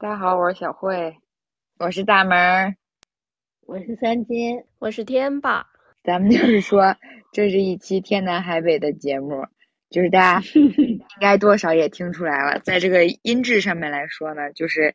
[0.00, 1.16] 大家好，我是小慧，
[1.80, 2.76] 我是大门儿，
[3.66, 5.66] 我是三金，我是天霸。
[6.04, 6.94] 咱们就是说，
[7.32, 9.44] 这是一期天南海北的节目，
[9.90, 14.94] 就是大家 应该多少也听出来了，在这个音质上面来说呢，就是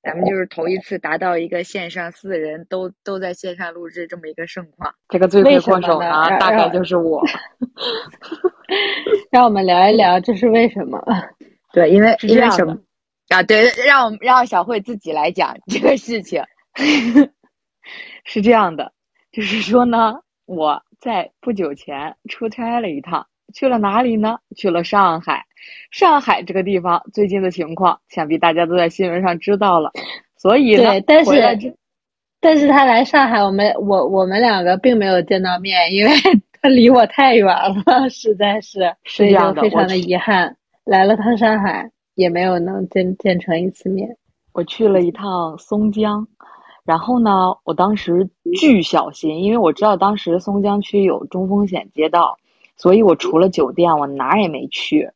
[0.00, 4.94] 咱们就是头一次达到一个线上四人都都在线上录制这么一个盛况。
[5.08, 7.20] 这个罪魁祸首呢，大概就是我。
[9.32, 11.04] 让我们聊一聊这是为什么？
[11.72, 12.78] 对，因为因为什么
[13.28, 13.42] 啊？
[13.42, 16.42] 对，让我们让小慧自己来讲这个事情。
[18.24, 18.92] 是这样的，
[19.32, 24.38] 就是说呢，我在不久前出差了一趟，去了哪里呢？
[24.56, 25.44] 去了上海。
[25.90, 29.92] 上海这个地方最近的情况，想必大家都在新闻上知道了。
[30.36, 31.74] 所以呢，但是
[32.40, 36.12] 但是他来上海，我们我我们两个并没有见到面，因为
[36.60, 36.68] 他。
[36.68, 40.56] 离我太远了，实在是，是这样的，非常的遗憾。
[40.84, 44.16] 来了趟上海，也没有能见见成一次面。
[44.52, 46.26] 我去了一趟松江，
[46.84, 52.38] 然后呢，我当时巨小心，因为我知道当时松江区有中风险街道，
[52.76, 55.10] 所以我除了酒店，我哪儿也没去。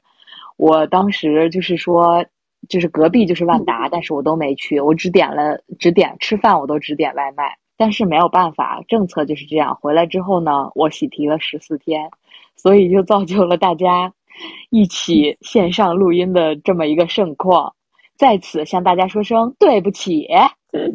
[0.57, 2.27] 我当时就是说，
[2.69, 7.57] 就是隔壁就是万达，但是我都没去，我只点了只点吃饭，我都只点外卖。
[7.79, 9.79] 但是没有办法，政策就是这样。
[9.81, 12.11] 回来之后呢，我喜提了十四天，
[12.57, 14.13] 所以就造就了大家
[14.71, 17.75] 一起线上录音的这么一个盛况。
[18.17, 20.27] 在此向大家说声对不起。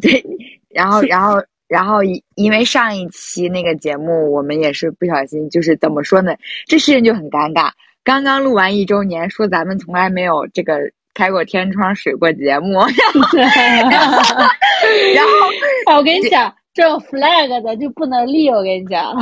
[0.00, 0.24] 对，
[0.68, 6.36] 然后，然后，然后，因为上一期那个节目，我们也是不小心，就是怎么说呢？
[6.66, 7.70] 这事情就很尴尬。
[8.04, 10.78] 刚刚录完一周年，说咱们从来没有这个
[11.14, 12.74] 开过天窗、水过节目，
[13.34, 14.22] 然后，
[15.14, 15.30] 然后，
[15.88, 16.54] 哎，我跟你讲。
[16.76, 19.16] 这种 flag 的就不能立，我跟你讲。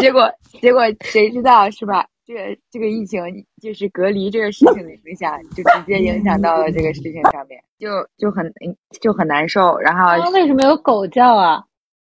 [0.00, 0.30] 结果
[0.60, 2.04] 结果谁知道是吧？
[2.26, 3.20] 这个这个疫情
[3.60, 8.52] 就是隔离这个事情的影响，就直接影响到了这个事情上面，就就很
[9.00, 9.78] 就很难受。
[9.78, 11.64] 然后为什么有狗叫啊？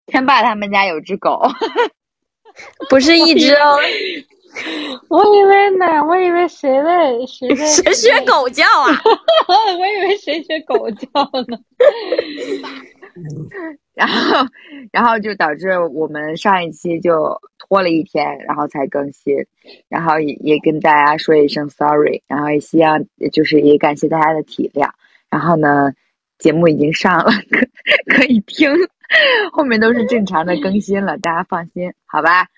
[0.06, 1.42] 天霸他们家有只狗，
[2.90, 3.78] 不是一只哦。
[5.10, 8.88] 我以为呢，我以为谁在谁在谁学狗叫啊？
[9.78, 11.08] 我以为谁学狗叫
[11.48, 11.58] 呢？
[13.98, 14.48] 然后，
[14.92, 19.48] 然后就导致我们上一期就拖了一天，然后才更新，
[19.90, 24.92] 然后也也跟大家说一声 sorry，然后也希望就是也感谢大家的体谅。
[25.32, 25.94] 然后呢，
[26.38, 28.70] 节目已经上了，可可以听，
[29.52, 32.50] 后面都是正常的更新了，大家放心，好吧？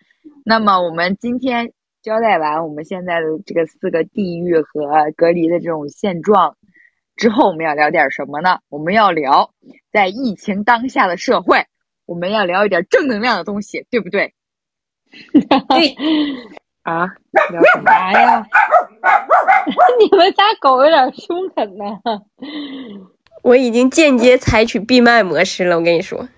[0.44, 1.72] 那么我们今天
[2.04, 6.58] 交代完我们现在的这个四个地域和隔离的这种现状。
[7.20, 8.60] 之后我们要聊点什么呢？
[8.70, 9.54] 我们要聊
[9.92, 11.66] 在疫情当下的社会，
[12.06, 14.34] 我们要聊一点正能量的东西，对不对？
[15.12, 15.98] 对
[16.82, 18.48] 啊，聊什么 呀？
[20.00, 22.00] 你们家狗有点凶狠呢。
[23.44, 26.30] 我已经间接采取闭麦模式了，我跟你说。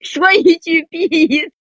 [0.00, 1.52] 说一句闭一次。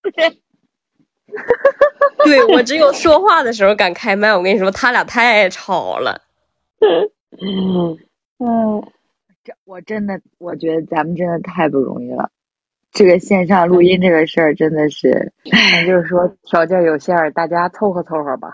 [2.24, 6.22] 对我只有说话的时候敢开麦，我跟你说，他俩太吵了。
[6.82, 7.98] 嗯
[8.40, 8.84] 嗯，
[9.44, 12.30] 这我真的，我觉得咱们真的太不容易了。
[12.92, 15.32] 这个线上录音这个事儿真的是，
[15.88, 18.50] 就是说条件有限，大家凑合凑合吧。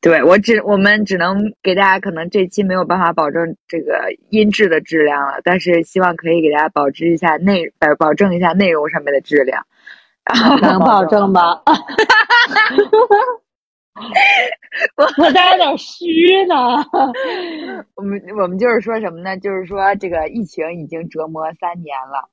[0.00, 9.66] 对我只我们只能给大家，可能这期没有办法保证这个音质的质量了，但是希望可以给大家保持一下内保保证一下内容上面的质量。
[10.62, 11.60] 能保证吗？
[14.96, 16.54] 我我这有点虚呢。
[17.94, 19.38] 我们我们就是说什么呢？
[19.38, 22.28] 就是说这个疫情已经折磨三年了，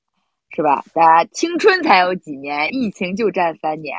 [0.56, 0.84] 是吧？
[0.94, 3.96] 大家青春才有几年，疫情就占三年，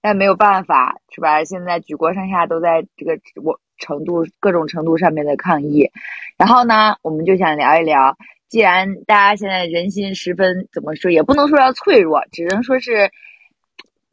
[0.00, 1.44] 但没有办法，是吧？
[1.44, 5.90] 现在举国上下都在这个我程度各种程度上面的抗议。
[6.38, 8.16] 然后呢，我们就想聊一聊，
[8.48, 13.10] 既然大家现在人心十分怎么说，也不能说要脆弱，只能说是。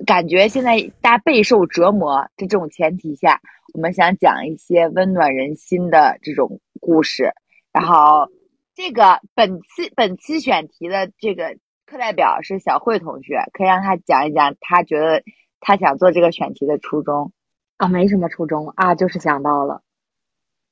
[0.05, 3.41] 感觉现在大家备受折磨的这种前提下，
[3.73, 7.33] 我们想讲一些温暖人心的这种故事。
[7.71, 8.29] 然后，
[8.75, 15.21] 这个本次本期选题的这个课代表是小慧同学，可以让他讲一讲他觉得
[15.59, 17.31] 他想做这个选题的初衷。
[17.77, 19.81] 啊，没什么初衷啊，就是想到了。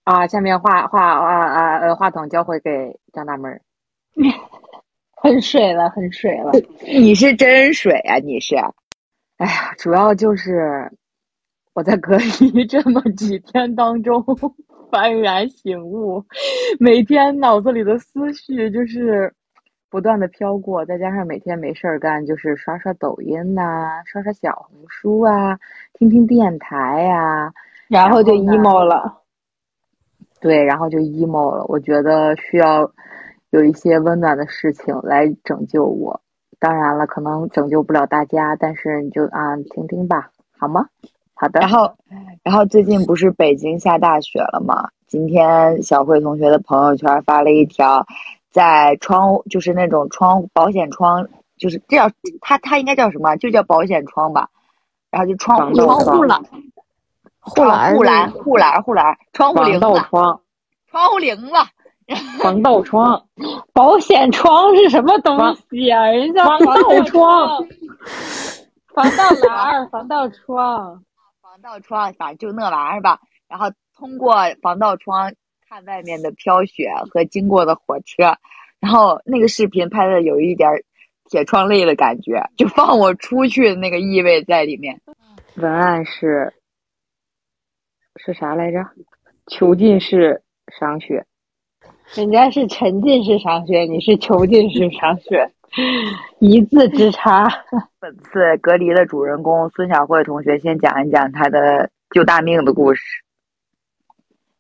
[0.04, 3.62] 啊，下面话话啊啊呃，话筒交回给张大妹儿。
[5.22, 6.52] 很水了，很水了。
[6.82, 8.56] 你是真水啊，你是。
[9.38, 10.92] 哎呀，主要就是
[11.74, 14.24] 我在隔离 这么几天当中
[14.92, 16.26] 幡然醒悟，
[16.80, 19.32] 每天脑子里的思绪就是
[19.90, 25.60] 不断的飘过，再加上每天没事儿干，就是刷刷抖音呐，刷刷小红书啊，
[25.94, 27.54] 听听电台呀，
[27.90, 29.22] 然后就 emo 了。
[30.40, 31.66] 对，然后就 emo 了。
[31.68, 32.92] 我觉得需要
[33.52, 36.22] 有一些温暖的事情来拯救我。
[36.60, 40.88] 当然了，可能拯救不了大家，但是你就啊听听吧，好吗？
[41.34, 41.60] 好的。
[41.60, 41.94] 然后，
[42.44, 44.90] 然后最近不是北京下大雪了吗？
[45.08, 48.06] 今天小慧同学的朋友圈发了一条，
[48.52, 51.28] 在窗就是那种窗保险窗，
[51.58, 52.10] 就是这叫
[52.42, 53.36] 它它应该叫什么？
[53.38, 54.50] 就叫保险窗吧。
[55.10, 56.44] 然后就窗户窗户栏、
[57.40, 60.42] 护栏护栏、护栏、护栏、窗户铃防子、盗窗，
[60.92, 61.52] 窗户铃子。
[62.42, 63.28] 防盗窗，
[63.74, 65.38] 保险窗是什么东
[65.70, 66.08] 西啊？
[66.08, 67.68] 人家防盗窗，
[68.94, 71.04] 防盗栏、防盗窗。
[71.42, 73.20] 防盗窗，反正就那玩意儿吧。
[73.48, 75.34] 然后通过防盗窗
[75.68, 78.38] 看外面的飘雪和经过的火车，
[78.80, 80.70] 然后那个视频拍的有一点
[81.30, 85.02] 铁窗泪的感觉，就放我出去的那个意味在里面。
[85.56, 86.54] 文案是
[88.18, 88.86] 是啥来着？
[89.48, 90.44] 囚禁式
[90.80, 91.26] 赏雪。
[92.16, 95.52] 人家是沉浸式赏雪，你是囚禁式赏雪，
[96.40, 97.48] 一字之差。
[98.00, 103.02] 本次隔离的主人公孙晓慧同学先讲一讲他的救大命的故事。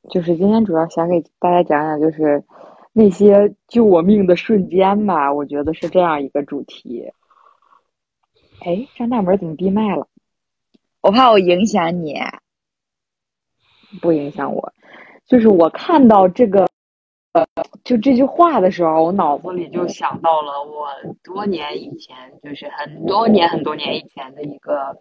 [0.09, 2.43] 就是今天主要想给大家讲讲，就是
[2.91, 5.31] 那些救我命的瞬间吧。
[5.31, 7.11] 我觉得是这样一个主题。
[8.59, 10.07] 哎，张大门怎么闭麦了？
[11.01, 12.15] 我怕我影响你。
[14.01, 14.73] 不影响我。
[15.27, 16.66] 就是我看到这个，呃，
[17.83, 20.87] 就这句话的时候，我脑子里就想到了我
[21.23, 24.97] 多年以前，就是很多年很多年以前的一个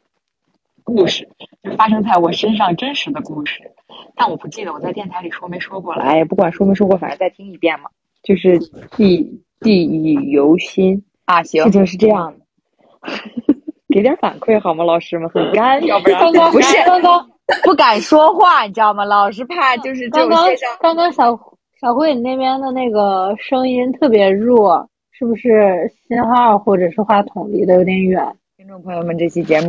[0.84, 1.28] 故事，
[1.62, 3.72] 就发生在我身上真实的故事。
[4.14, 6.02] 但我不记得我在电台里说没说过了。
[6.02, 7.90] 哎，不管说没说过，反正再听一遍嘛。
[8.22, 13.12] 就是记记忆犹新啊，行事，情是这样的，
[13.88, 15.28] 给点反馈好吗，老师们？
[15.30, 17.30] 很干，要不然刚刚不是刚刚
[17.62, 19.04] 不敢说话，你知道吗？
[19.04, 20.48] 老是怕就是这刚刚
[20.80, 21.38] 刚刚小
[21.78, 28.34] 小慧你那边的那个声音特别弱，是不是信号或者是话筒离得有点远？
[28.56, 29.68] 听众朋友们，这期节目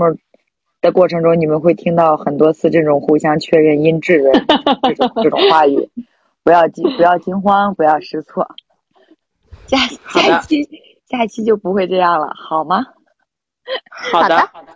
[0.79, 4.31] 的过程中，你们会听到很多次这种互相确认音质的
[4.83, 5.89] 这种这种话语，
[6.43, 8.55] 不要惊不要惊慌，不要失措。
[9.65, 10.65] 下下期
[11.09, 12.85] 下期就不会这样了，好吗？
[13.91, 14.73] 好的，好的。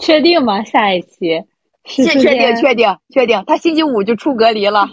[0.00, 0.64] 确定吗？
[0.64, 1.44] 下一期
[1.84, 4.88] 是确确定定确定确定，他星期五就出隔离了。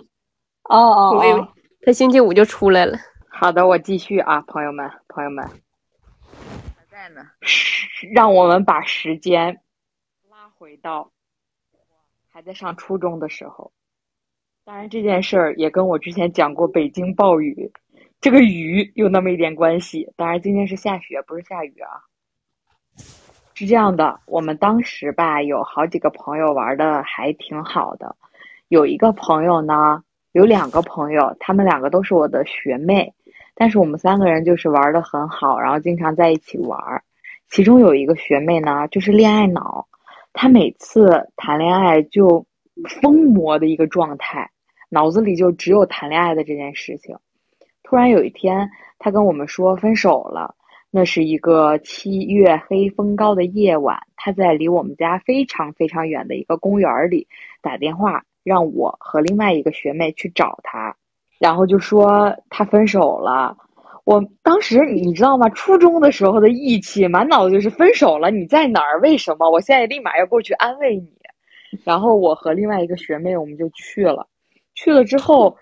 [0.64, 2.98] 哦哦，他星期五就出来了。
[3.30, 5.46] 好的，我继续啊，朋友们，朋友们，
[6.76, 7.22] 还在呢。
[8.14, 9.60] 让我们把时间
[10.30, 11.12] 拉回到
[12.30, 13.72] 还在上初中的时候。
[14.66, 17.72] 当然，这件事儿也跟我之前讲过北京暴雨，
[18.20, 20.12] 这个雨有那么一点关系。
[20.16, 22.04] 当然，今天是下雪，不是下雨啊。
[23.60, 28.16] 是这样的，我们当时吧有好几个朋友玩的还挺好的，
[28.68, 33.16] 有一个朋友呢，有两个朋友，他们两个都是我的学妹，
[33.56, 37.02] 但是我们三个人就是玩的很好，然后经常在一起玩。
[37.50, 39.88] 其中有一个学妹呢，就是恋爱脑，
[40.34, 42.46] 她每次谈恋爱就
[43.02, 44.52] 疯魔的一个状态，
[44.88, 47.18] 脑子里就只有谈恋爱的这件事情。
[47.82, 48.70] 突然有一天，
[49.00, 50.54] 她跟我们说分手了。
[50.98, 57.28] 那是一个七月黑风高的夜晚，他在离我们家非常非常远的一个公园里
[57.62, 60.96] 打电话，让我和另外一个学妹去找他，
[61.38, 63.56] 然后就说他分手了。
[64.06, 65.48] 我当时你知道吗？
[65.50, 69.00] 初中的时候的义气，满脑子就是分手了，你在哪儿？
[69.00, 69.52] 为什么？
[69.52, 71.14] 我现在立马要过去安慰你。
[71.84, 74.28] 然后我和另外一个学妹，我们就去了。
[74.74, 75.58] 去了之后，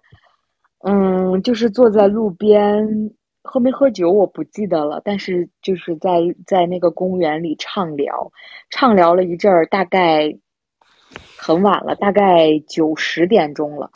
[0.86, 3.12] 嗯，就是坐在路边，
[3.46, 8.32] 喝没喝酒我不记得了，但是就是在在那个公园里畅聊，
[8.72, 10.36] 畅聊了一阵儿，大概
[11.38, 13.92] 很晚了，大概九十点钟了。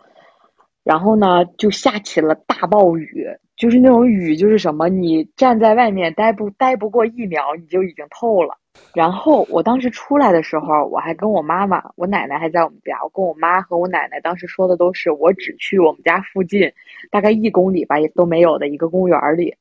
[0.84, 3.26] 然后呢，就下起了大暴雨，
[3.58, 8.59] 就是那种雨，就是什么，你站在外面待不待不过一秒，你就已经透了。
[8.94, 16.72] 然后我当时出来的时候，我还跟我妈妈，我奶奶还在我们家，我跟我妈和我奶奶当时说的都是，我只去我们家附近，
[17.12, 19.56] 大概一公里吧，也都没有的一个公园里，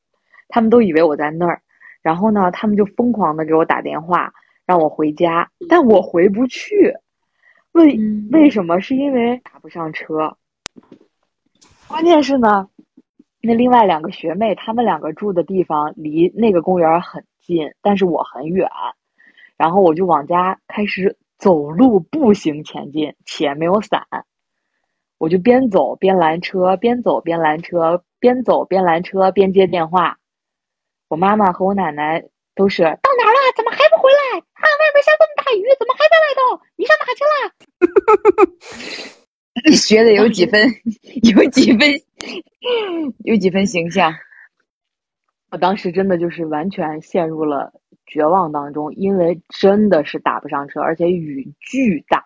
[0.47, 1.61] 他们都以为我在那儿。
[2.01, 4.33] 然后呢，他们就疯狂的给我打电话，
[4.65, 6.95] 让我回家，但我回不去。
[7.71, 7.99] 为
[8.31, 8.79] 为什么？
[8.79, 10.37] 是因为打不上车。
[11.87, 12.67] 关键是呢，
[13.41, 18.67] 那另外两个学妹，她们两个住的地方离那个公园很近，但是我很远。
[19.59, 24.07] 然后我就往家开始走路步行前进，且没有伞。
[25.17, 30.17] 我就边走边拦车，边走边拦车，边走边拦车，边接电话。
[31.09, 32.23] 我妈妈和我奶奶
[32.55, 33.39] 都是到哪儿了？
[33.57, 34.39] 怎么还不回来？
[34.39, 36.63] 啊，外面下这么大雨，怎么还在外头？
[36.77, 37.25] 你上哪去
[39.65, 39.75] 了？
[39.75, 40.71] 学的有几分，
[41.35, 42.01] 有几分，
[43.25, 44.13] 有几分形象。
[45.51, 47.73] 我当时真的就是完全陷入了
[48.09, 52.25] 绝望当中，因为真的是打不上车，而且雨巨大，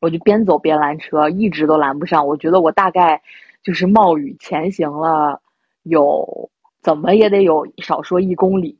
[0.00, 2.26] 我就边走边拦车，一直都拦不上。
[2.26, 3.20] 我觉得我大概
[3.62, 5.42] 就是冒雨前行了
[5.82, 6.48] 有
[6.80, 8.78] 怎么也得有少说一公里，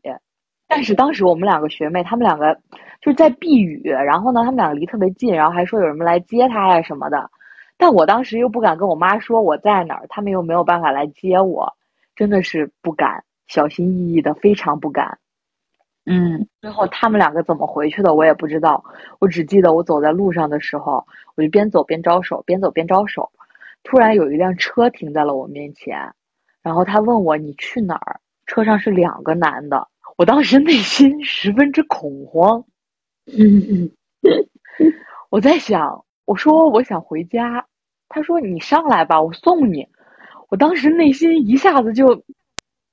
[0.69, 2.55] 但是当时我们两个学妹，她们两个
[3.03, 7.29] 就是在避雨，然后呢，她们两个离特别近，然后还说有人来接她呀什么的，
[7.77, 11.75] 但我当时又不敢跟我妈说我在哪儿，他们又没有办法来接我，
[12.15, 13.25] 真的是不敢。
[13.49, 15.19] 小心翼翼的，非常不敢。
[16.07, 18.85] 嗯，最后他们两个怎么回去的，我也不知道。
[19.19, 23.33] 我只记得我走在路上的时候，我就边走边招手，边走边招手。
[23.83, 26.15] 突然有一辆车停在了我面前，
[26.63, 28.21] 然后他问我你去哪儿？
[28.47, 32.65] 车上是两个男的，我当时内心十分之恐慌。
[33.27, 33.91] 嗯嗯
[35.29, 37.67] 我在想，我说我想回家，
[38.09, 39.89] 他说你上来吧，我送你。
[40.49, 42.23] 我当时内心一下子就。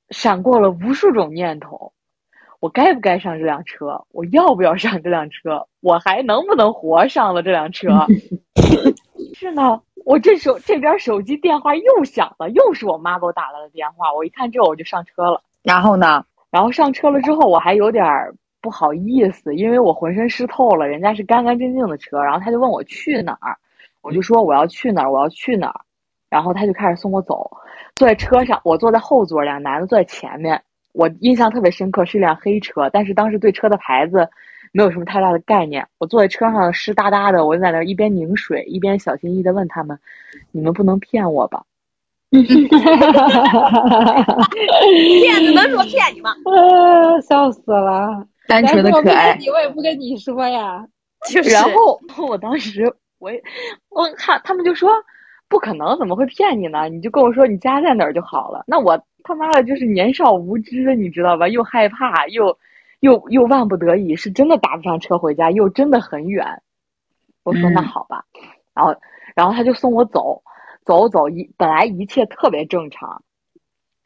[0.10, 1.92] 闪过了无数种念头，
[2.64, 4.06] 我该不该上这辆车？
[4.14, 5.68] 我要不要上这辆车？
[5.82, 7.90] 我还能不能活上了这辆车？
[9.36, 14.14] 是呢，我这手这边手机电话又响了，又是我妈给我打来的电话。
[14.14, 15.42] 我一看这我就上车了。
[15.62, 16.24] 然后呢？
[16.52, 18.06] 然后上车了之后，我还有点
[18.62, 20.88] 不好意思，因为我浑身湿透了。
[20.88, 23.58] 人家是干干净净的车，然后他就问我去哪儿，
[24.02, 25.82] 我就说我要去哪儿，我要去哪儿。
[26.30, 27.58] 然后他就开始送我走。
[27.94, 30.64] 坐在车上，我坐在后座，两个男的坐在前面。
[30.94, 34.30] 我印象特别深刻，是一辆黑车，但是当时对车的牌子
[34.72, 35.88] 没有什么太大的概念。
[35.98, 40.00] 我坐在车上湿哒哒的，我就在那一边拧水，一边小心翼翼的问他们
[40.54, 41.64] ：“你们不能骗我吧？”
[42.34, 42.42] 骗
[45.46, 46.34] 子能说骗你吗？
[46.46, 49.36] 呃， 笑死了，单纯的可爱。
[49.40, 50.88] 你我也不跟你说呀。
[51.30, 51.50] 就是。
[51.50, 53.44] 然后我当时我也
[53.90, 54.92] 我看他们就说。
[55.54, 56.90] 不可能，怎么会骗你呢？
[56.90, 58.64] 你就跟我说你家在哪儿就好了。
[58.66, 61.48] 那我他妈的就是年少无知，你知道吧？
[61.48, 62.58] 又害怕，又
[63.02, 66.64] 又又万不得已，是真的打不上车回家，又真的很远。
[67.44, 68.26] 我说那好吧，
[68.74, 68.96] 然后
[69.36, 70.42] 然后他就送我走，
[70.86, 73.22] 走走一本来一切特别正常，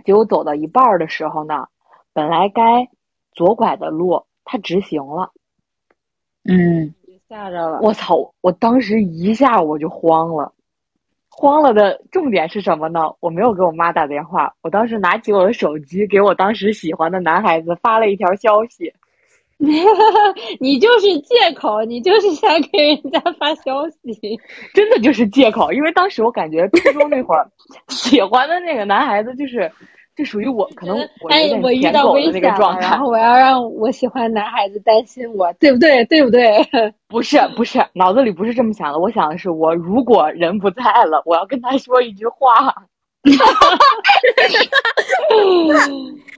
[0.03, 1.67] 结果走到一半的时候呢，
[2.11, 2.89] 本来该
[3.31, 5.31] 左拐的路他直行了，
[6.43, 6.93] 嗯，
[7.29, 7.79] 吓着了。
[7.81, 8.33] 我操！
[8.41, 10.51] 我当时一下我就慌了。
[11.39, 13.13] 慌了的重点是什么呢？
[13.20, 18.91] 我没有给我妈打电话，我当时拿起我的手机，给我当时喜欢的男孩子发了一条消息。
[20.60, 24.39] 你就是借口，你就是想给人家发消息，
[24.74, 25.72] 真的就是借口。
[25.72, 27.48] 因为当时我感觉初中那会儿
[27.89, 29.72] 喜欢的那个男孩子就是。
[30.17, 30.97] 这属于我可能
[31.29, 36.03] 哎，我遇到危险了，然后我要让我喜欢男孩子担心我，对不对？
[36.05, 36.67] 对不对？
[37.07, 38.97] 不是不是，脑子里不是这么想的。
[38.97, 42.74] 我想的是，我如果人不在了，我要跟他说一句话，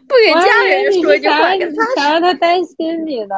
[0.10, 1.56] 不给家人说一句话，
[1.96, 3.36] 想让他担心你呢。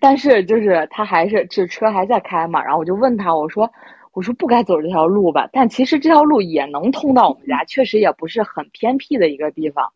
[0.00, 3.68] 但是就是他还是，这车还在开嘛，然后我就问他，我说。
[4.18, 9.92] 我说不该走这条路吧，但其实这条路也能通到我们家，确实也不是很偏僻的一个地方。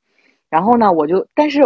[0.49, 1.61] 然后呢，我就但是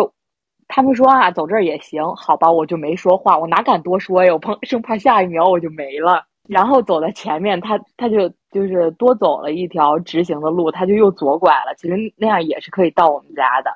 [0.67, 6.25] 他们说啊，走这儿也行，好吧，我就没说话，我哪敢多说呀，我怕生怕下一秒我就没了。
[6.49, 11.75] 然后走在前面，他他就就是多走了一条直行的路，他就又左拐了。
[11.77, 13.71] 其实那样也是可以到我们家的。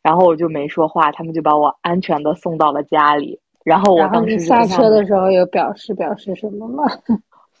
[0.00, 3.40] 然后我就没说话，他们就把我安全的送到了家里。
[3.64, 6.84] 然后我当时下车的时候有表示表示什么吗？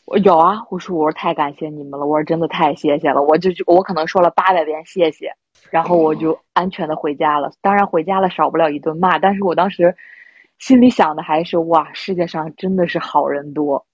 [0.04, 5.34] 我有啊，我说我说太感谢你们了，我说真的太谢谢了，我就我可能说了八百遍谢谢，
[5.70, 7.52] 然后我就安全的回家了。
[7.62, 9.94] 当然回家了少不了一顿骂，但是我当时
[10.58, 13.86] 心里想的还是哇，世界上真的是好人多，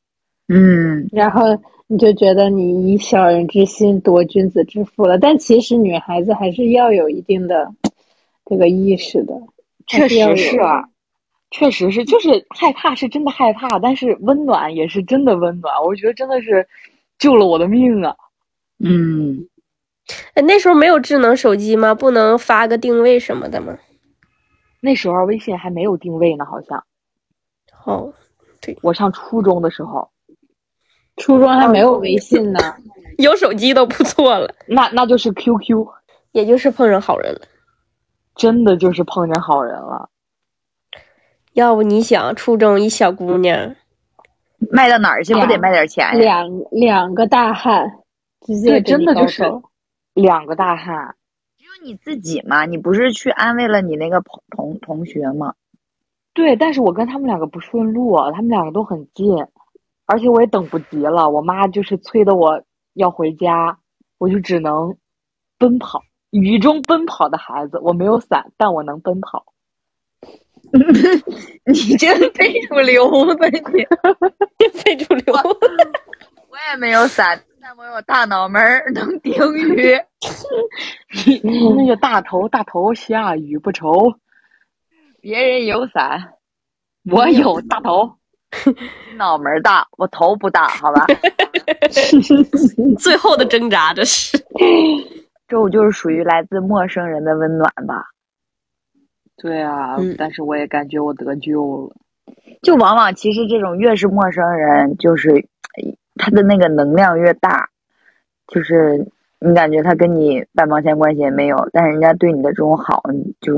[0.48, 1.42] 嗯，然后
[1.86, 5.18] 你就觉得你以小人之心夺君子之腹了。
[5.18, 7.72] 但其实女孩子还是要有一定的
[8.46, 9.34] 这个意识的，
[9.86, 10.58] 确实是。
[11.50, 15.82] 确实是，就是害怕是真的害怕，但是温暖也是真的温暖。
[15.84, 16.68] 我觉得真的是
[17.18, 18.14] 救了我的命啊！
[18.78, 19.48] 嗯，
[20.34, 21.94] 哎，那时候没有智能手机吗？
[21.94, 23.78] 不能发个定位什么的吗？
[24.80, 26.84] 那时候微信还没有定位呢，好像。
[27.84, 28.12] 哦，
[28.60, 30.10] 对，我上初中的时候，
[31.16, 32.76] 初中还没有微信呢，
[33.18, 34.54] 有手机都不错了。
[34.66, 35.86] 那那就是 QQ，
[36.32, 37.40] 也就是碰上好人了。
[38.36, 40.10] 真的就是碰见好人了。
[41.58, 43.74] 要不你想，初中一小姑娘，
[44.70, 46.12] 卖到哪儿去不得卖点钱呀？
[46.12, 47.98] 两两个大汉，
[48.46, 49.42] 直接真的就是
[50.14, 51.16] 两个大汉。
[51.58, 52.64] 只有你自己嘛？
[52.64, 55.54] 你不是去安慰了你那个同同同学吗？
[56.32, 59.44] 对，但是我跟他们两个不顺路，他们两个都很近。
[60.06, 62.62] 而且我也等不及了，我妈就是催的我
[62.94, 63.78] 要回家，
[64.18, 64.96] 我就只能
[65.58, 67.80] 奔跑，雨中奔跑的孩子。
[67.80, 69.44] 我没有伞，但我能奔跑。
[71.66, 73.60] 你真非主流吧你？
[74.72, 75.34] 非主流。
[76.48, 79.98] 我也没有伞，但我有大脑门儿，能顶雨。
[81.42, 84.14] 你那个大头大头下雨不愁，
[85.20, 86.34] 别人有伞，
[87.10, 88.16] 我有大头。
[89.16, 91.06] 脑门大，我头不大，好吧？
[92.98, 94.38] 最后的挣扎，这是。
[95.46, 98.04] 这我就是属于来自陌生人的温暖吧。
[99.40, 101.95] 对啊，嗯但是我也感觉我得救了。
[102.62, 105.47] 就往往其实这种越是陌生人，就是
[106.16, 107.71] 他的那个能量越大，
[108.49, 109.07] 就是
[109.38, 113.54] 你感觉他跟你半毛钱关系也没有，但是人家对你的这种好，你就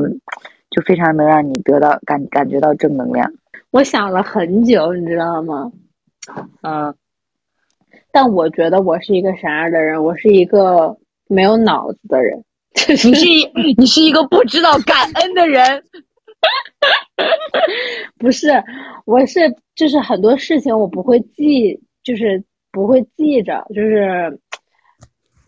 [0.70, 3.32] 就非常能让你得到感感觉到正能量。
[3.70, 5.72] 我想了很久，你知道吗？
[6.62, 6.94] 嗯，
[8.12, 10.04] 但我觉得我是一个啥样的人？
[10.04, 12.44] 我是一个没有脑子的人。
[12.88, 15.82] 你是一你是一个不知道感恩的人。
[18.18, 18.48] 不是，
[19.04, 24.38] 我是就是很多事情我不会记，就是不会记着，就是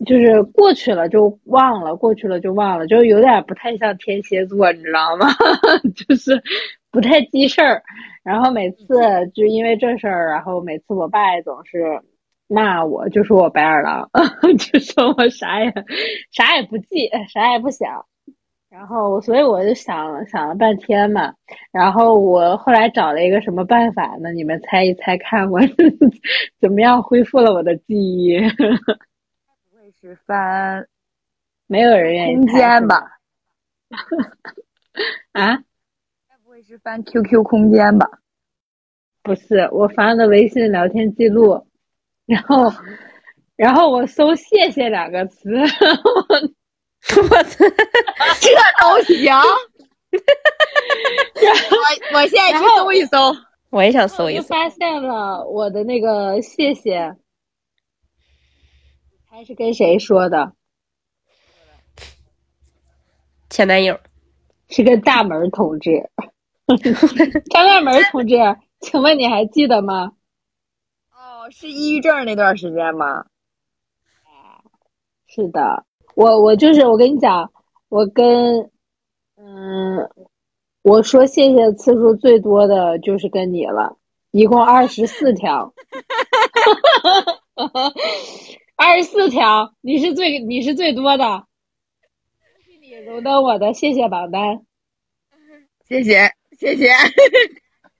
[0.05, 5.27] 就是过去了就忘了，过去了就忘了，就有点不太像天蝎座，你知道吗？
[5.95, 6.41] 就是
[6.91, 7.81] 不太记事儿。
[8.23, 8.85] 然后每次
[9.33, 12.01] 就因为这事儿，然后每次我爸也总是
[12.53, 14.09] 骂我，就说我白眼狼，
[14.57, 15.73] 就说我啥也
[16.31, 18.05] 啥也不记，啥也不想。
[18.69, 21.33] 然后，所以我就想想了半天嘛，
[21.71, 24.31] 然后我后来找了一个什么办法呢？
[24.31, 25.59] 你们猜一猜看，我
[26.59, 28.39] 怎么样恢复了我的记忆？
[28.39, 30.87] 不会是翻
[31.67, 33.19] 没有人愿意空猜间吧？
[35.33, 35.57] 啊，
[36.27, 38.09] 该不会是翻 QQ 空间吧？
[39.21, 41.67] 不是，我翻的微信聊天记录，
[42.25, 42.71] 然后，
[43.55, 45.65] 然后我搜“谢谢”两个词，我
[47.43, 47.65] 操！
[48.39, 48.49] 这
[48.81, 49.33] 都行。
[51.35, 53.35] 我我现在去搜一搜。
[53.69, 54.43] 我也想搜一搜。
[54.43, 57.15] 发现了我的那个谢谢，
[59.29, 60.53] 还是跟谁说的？
[63.49, 63.99] 前男友，
[64.69, 66.09] 是个大门同志。
[67.51, 68.35] 张大门同志，
[68.79, 70.13] 请问你还记得吗？
[71.53, 73.25] 哦，是抑郁症那段时间吗？
[75.27, 75.85] 是的，
[76.15, 77.51] 我我就是我跟你讲，
[77.89, 78.71] 我跟
[79.35, 80.09] 嗯，
[80.81, 83.97] 我说谢谢的次数最多的就是跟你了，
[84.31, 85.73] 一共二十四条，
[88.75, 91.45] 二十四条，你是最你是最多的，
[92.81, 94.65] 你荣登我的谢谢榜单。
[95.87, 96.89] 谢谢谢谢。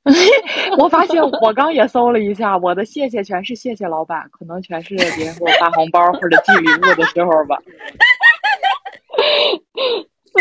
[0.78, 7.58] 我发现我刚也搜了一下，我的谢谢全是谢谢老板，可能全是别人给我发红包或者寄礼物的时候吧。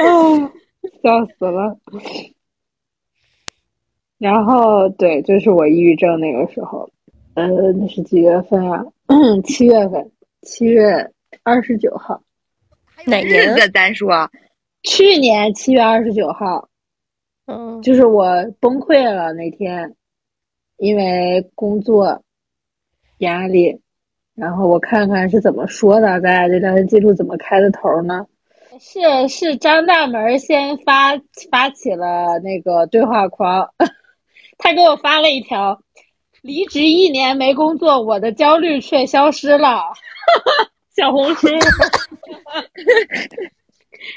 [0.01, 0.53] 啊，
[1.03, 1.79] 笑死了。
[4.18, 6.88] 然后对，就是我抑郁症那个时候，
[7.35, 8.85] 呃，那是几月份啊？
[9.44, 10.11] 七月份，
[10.42, 11.11] 七月
[11.42, 12.22] 二十九号，
[13.07, 14.31] 哪年啊日子咱说，
[14.83, 16.68] 去年七月二十九号，
[17.52, 19.94] 嗯，就是我崩溃了那天，
[20.78, 22.22] 因为工作
[23.18, 23.82] 压力，
[24.34, 28.26] 然后我看看是怎么说的，咱俩这聊天记录怎么开的头呢？
[28.80, 33.74] 是是张大门先发发起了那个对话框，
[34.56, 35.82] 他给我发了一条：
[36.40, 39.92] 离职一年没工作，我的焦虑却消失了。
[40.96, 41.48] 小红书。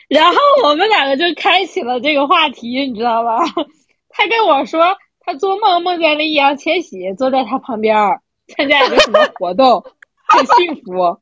[0.08, 3.39] 然后我们两个就开启了这个话题，你知道吧？
[4.10, 9.84] 他跟我说，他做梦梦见了易烊千玺坐在他旁边儿参加一个什么活动，
[10.28, 11.19] 很幸福，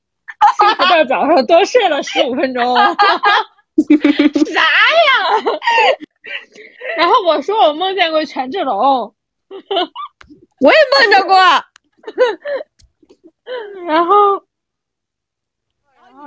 [0.60, 2.76] 幸福到早上多睡了十五分钟。
[2.76, 4.68] 啥呀？
[6.98, 9.16] 然后我说我梦见过权志龙，
[9.50, 11.36] 我也梦着过。
[13.86, 14.44] 然后，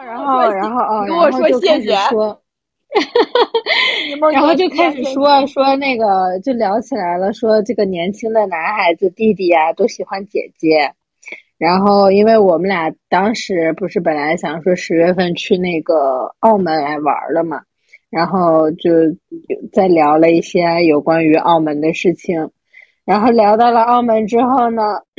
[0.04, 2.42] 然后，然后，哦，跟我说然后就开始谢谢说。
[4.32, 10.94] 然后就开始说说那个，就聊起来了，说这个年轻的男孩子弟弟呀、都喜欢姐姐。
[11.58, 17.62] 然后，因为我们俩当时不是本来想说十月份去那个澳门来玩儿的嘛，
[18.08, 18.90] 然后就
[19.72, 22.50] 再聊了一些有关于澳门的事情。
[23.04, 24.82] 然后聊到了澳门之后呢，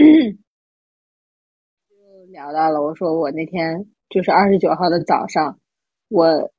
[1.89, 5.59] 就聊到了我说我那天就是二十九号的早上，
[6.09, 6.51] 我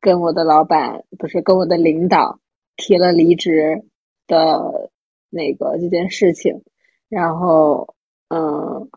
[0.00, 2.40] 跟我的老板不是跟我的领导
[2.76, 3.84] 提了离职
[4.26, 4.90] 的
[5.30, 6.62] 那个这件事情，
[7.08, 7.94] 然后
[8.28, 8.90] 嗯，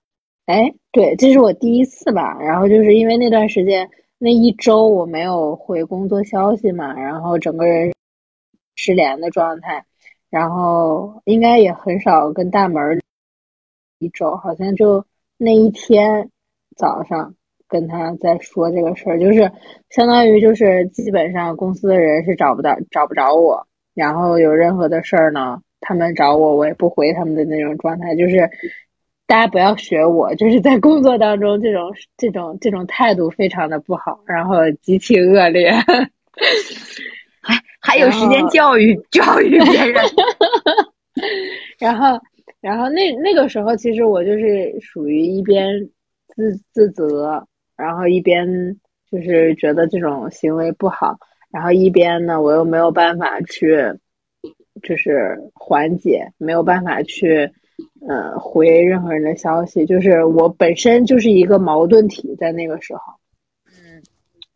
[0.45, 2.37] 哎，对，这是我第一次吧。
[2.39, 7.93] 然后就是因为那段时间那一周我没有回工作消息嘛，然后整个人
[8.75, 9.85] 失联的状态，
[10.29, 13.01] 然后应该也很少跟大门
[13.99, 15.05] 一周，好像就
[15.37, 16.31] 那一天
[16.75, 17.35] 早上
[17.75, 19.51] 跟他在说这个事儿，就是
[19.89, 28.49] 相当于就是基本上公司的人是找不到找不着我，然后有任何的事儿呢，他们找我我也不回他们的那种状态，就是
[29.27, 35.69] 大家不要学我，就是在工作当中这种这种这种态度非常的不好，然后极其恶劣，
[37.41, 40.01] 还还有时间教育教育别人，
[41.77, 42.17] 然后。
[42.61, 45.87] 然后那那个时候，其实我就是属于一边
[46.35, 48.77] 自自责，然后一边
[49.11, 51.17] 就是觉得这种行为不好，
[51.51, 53.99] 然后一边呢，我又没有办法去，
[54.81, 57.51] 就是缓解，没有办法去，
[58.07, 63.01] 呃，回任何人的消息，就是我本身就是一个矛盾体，在那个时候。
[63.67, 64.01] 嗯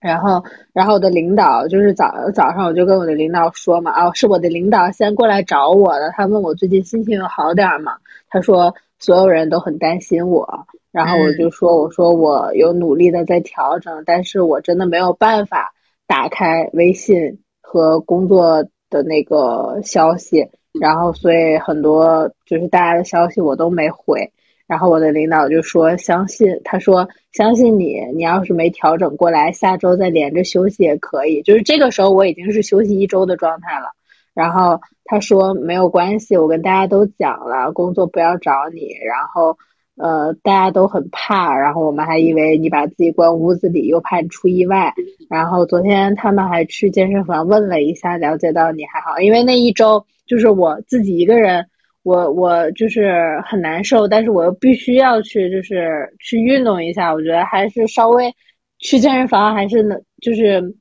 [0.01, 7.97] 然后，然后我的领导就是早早上我就跟我的领导说嘛，啊，是我的领导先过来找我的，他问我最近心情有好点吗？
[8.29, 15.73] 他说所有人都很担心我，然后我就说，我说我有努力的在调整，但是我真的没有办法
[16.05, 24.31] 打开微信和工作的那个消息，然后所以很多就是大家的消息我都没回。
[24.67, 31.41] 然后我的领导就说：“相信他说相信你，你要是没调整过来，下周再连着休息也可以。
[31.41, 33.95] 就是这个时候我已经是休息一周的状态了。
[34.33, 38.89] 然后他说没有关系，我跟大家都讲了，工作不要找你。
[39.05, 39.57] 然后
[39.95, 44.93] 呃大家都很怕，然后我们还以为你把自己关屋子里，又怕你出意外。
[45.29, 51.65] 然后昨天他们还去健身房问了一下，了解到你还好，因为那一周就是我自己一个人。”
[52.01, 57.13] 我我就是很难受，但是我又必须要去，就是去运动一下。
[57.13, 58.33] 我觉得还是稍微
[58.79, 60.75] 去健身房，还是能，就是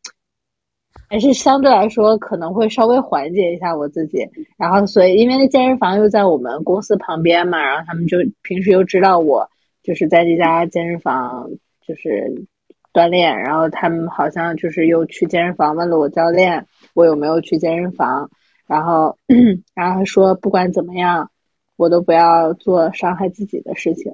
[1.08, 4.28] 还是相对来说可能会稍微缓解一下我自己。
[4.56, 9.48] 然后，所以因为那健身房又在我们公司旁边嘛，然后他们就平时又知道我
[9.82, 11.50] 就是在这家健身房
[11.86, 12.46] 就是
[12.92, 18.30] 锻炼，然后他们好像就是又去健身房问了我教练，我有没有去健身房。
[18.66, 19.16] 然后，
[19.74, 21.30] 然后他说，不管怎么样，
[21.76, 24.12] 我都不要做伤害自己的事情。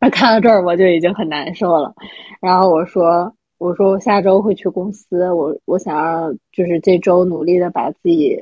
[0.00, 1.94] 那 看到这儿，我就已经很难受了。
[2.40, 8.38] 然后我说，我说我下周会去公司，我我想要就是这周努力的把自己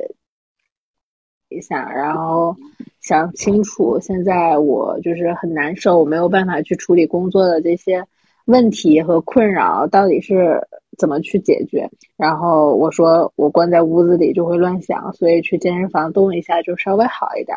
[1.49, 2.57] 一下，然后
[3.01, 8.05] 想清楚现在我就是很难受，我没有办法去处理工作的这些。
[8.47, 10.67] 问题和困扰到底是
[10.99, 11.89] 怎么去解决？
[12.17, 17.57] 然后我说我关在屋子里就会乱想，所以去健身房动一下就稍微好一点。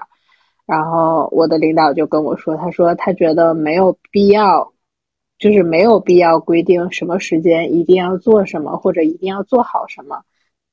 [0.67, 4.73] 然后我的领导就跟我说，他说他觉得没有必要，
[5.37, 10.23] 就是没有必要规定什么时间一定要做什么或者一定要做好什么。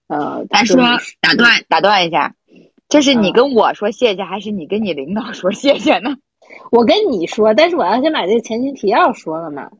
[0.08, 0.76] 呃，他说
[1.20, 2.34] 打断打断一下，
[2.88, 6.16] 这是你跟我说谢谢，还是你跟你领导说谢谢呢？
[6.70, 9.70] 我跟你说，但是我要先把这个前情提要说了嘛。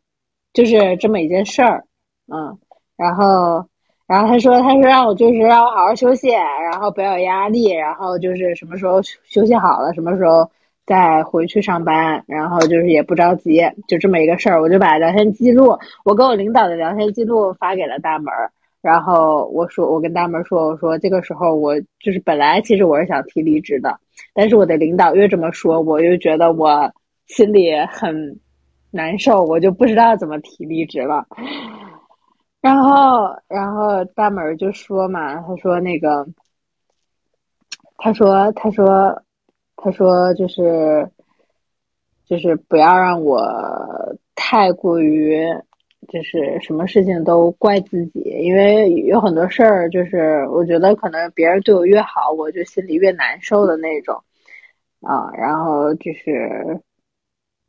[0.55, 1.87] 就是这么一件事儿，
[2.31, 2.59] 嗯，
[2.95, 3.67] 然后，
[4.07, 10.51] 然后他说，他说让我就是让我好好休息，然后不要有压力，然后就是什么时候休息好了，什么时候
[10.93, 14.61] 再回去上班，然后就是也不着急，就这么一个事儿。
[14.61, 18.51] 我就把聊天记录，我跟我领导的聊天记录发给了大门儿，
[18.83, 23.99] 然后我说，我跟大门说，我说这个时候我就是本来其实我是想提离职的，
[24.35, 26.93] 但是我的领导越这么说，我又觉得我
[27.27, 28.39] 心里很。
[28.95, 31.27] 难受，我就不知道怎么提离职了。
[32.61, 36.27] 然后，然后大门就说嘛，他说那个，
[37.97, 39.23] 他说，他说，
[39.77, 41.09] 他说就是，
[42.27, 43.41] 就是不要让我
[44.35, 45.39] 太过于，
[46.09, 54.23] 就是什么事情都怪自己，因为有很多事儿，就是我觉得可能别人对我越好，我就心里越难受的那种
[55.01, 55.31] 啊。
[55.37, 56.81] 然后就是。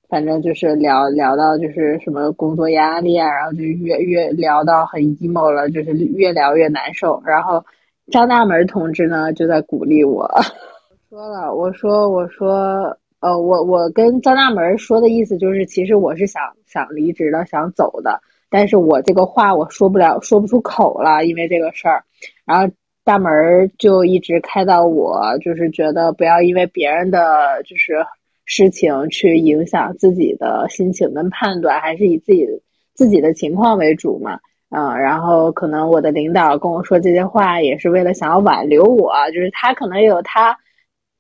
[0.09, 7.19] 反正就是聊聊到就是什么工作压力啊，然后就越越聊到很 emo 了，就是越聊越难受。
[7.25, 7.65] 然后
[8.11, 10.29] 张大门同志呢就在鼓励我，
[11.13, 22.03] 说了，我说我说呃我我跟张大门说的意思就是，其实我是想想离职的，想走的，但是我这个话我说不了，说不出口了，因为这个事儿。
[22.45, 22.73] 然后
[23.03, 28.03] 大门就一直开导我，就是觉得不要因为别人的就是。
[28.45, 32.45] 事情去影响自己的心情跟判断，还是以自己
[32.93, 34.39] 自己的情况为主嘛？
[34.69, 40.57] 嗯，然后可能我的领导跟我说这些话，也是为了想要挽留我，就是他可能有他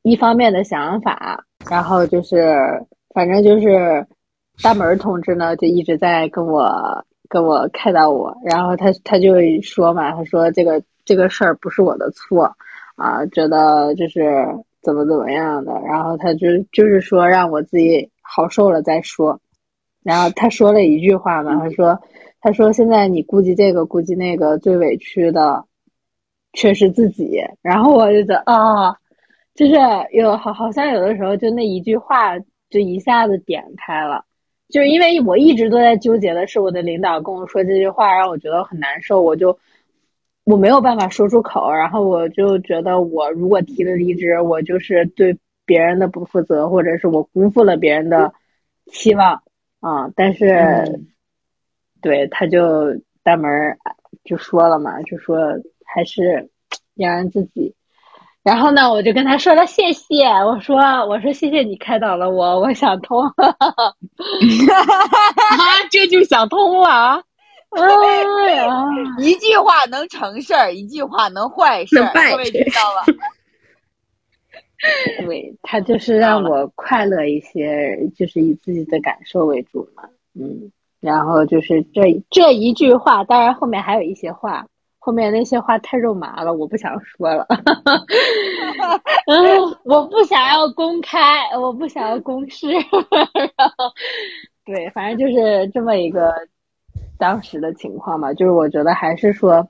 [0.03, 4.05] 一方面的想法，然后就是反正就是
[4.61, 6.69] 大门同志呢，就一直在跟我
[7.29, 12.53] 跟我开导我，然后他他就说嘛，他说这个这个事儿不是我的错
[12.97, 14.45] 啊，觉得就是
[14.81, 19.39] 怎么怎么样的，然后他就就是说让我自己好受了再说，
[20.03, 22.01] 然后他说了一句话嘛，他说
[22.41, 25.63] 他说现在你顾及这个顾及那个，最委屈的
[26.51, 28.97] 却是自己，然后我就觉得啊。
[29.55, 29.73] 就是
[30.11, 32.39] 有好，好像有的时候就那一句话
[32.69, 34.25] 就一下子点开了，
[34.69, 39.59] 就是因为我一直都在纠结的是我的领导跟我说这句话，让我觉得很难受，我就
[40.43, 48.33] 我没有办法说出口，然后我就觉得我如果提了离职，我就是对别人的不负责，或者是我辜负了别人的
[48.87, 49.43] 期望
[49.81, 50.11] 啊。
[50.15, 50.99] 但是，
[52.01, 53.77] 对他就大门
[54.23, 55.37] 就说了嘛，就说
[55.85, 56.49] 还是
[56.95, 57.75] 要让自己。
[58.43, 60.75] 然后呢，我就跟他说了谢谢，我说
[61.07, 63.95] 我说谢谢你开导了我，我想通了， 啊，
[65.89, 67.23] 这就想通了，
[67.69, 68.67] 哎呀，
[69.19, 73.05] 一句话能成事儿，一句话能坏事儿，各位知道吧？
[75.25, 80.03] 对他就是让我快乐一些，就是以自己的感受为主嘛，
[80.37, 84.67] 嗯，然后就是这这一句话，当然后面还有一些话。
[85.05, 87.45] 后面那些话太肉麻了，我不想说了。
[89.27, 91.19] 嗯，我不想要公开，
[91.59, 92.69] 我不想要公示。
[92.71, 93.91] 然后，
[94.65, 96.33] 对，反正就是这么一个
[97.17, 98.33] 当时的情况嘛。
[98.33, 99.67] 就是我觉得还是说，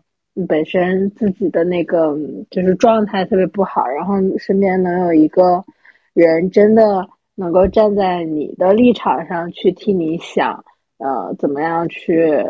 [0.48, 2.16] 本身自己的那个
[2.52, 5.66] 就是状态特别不好，然后身边能有一个
[6.14, 10.64] 人真的能够站在你的立场上去替你想，
[11.00, 12.46] 呃，怎么样去。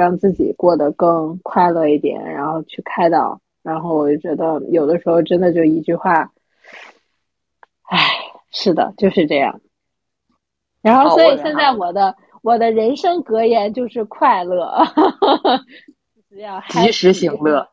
[0.00, 6.32] 让自己过得更快乐一点，然后去开导，然后我就觉得有的时候真的就一句话，
[7.82, 7.98] 唉，
[8.50, 9.60] 是的，就是这样。
[10.80, 14.82] 然后所以现在我的我的人生格言就是快乐，
[16.40, 17.68] 要及时行乐，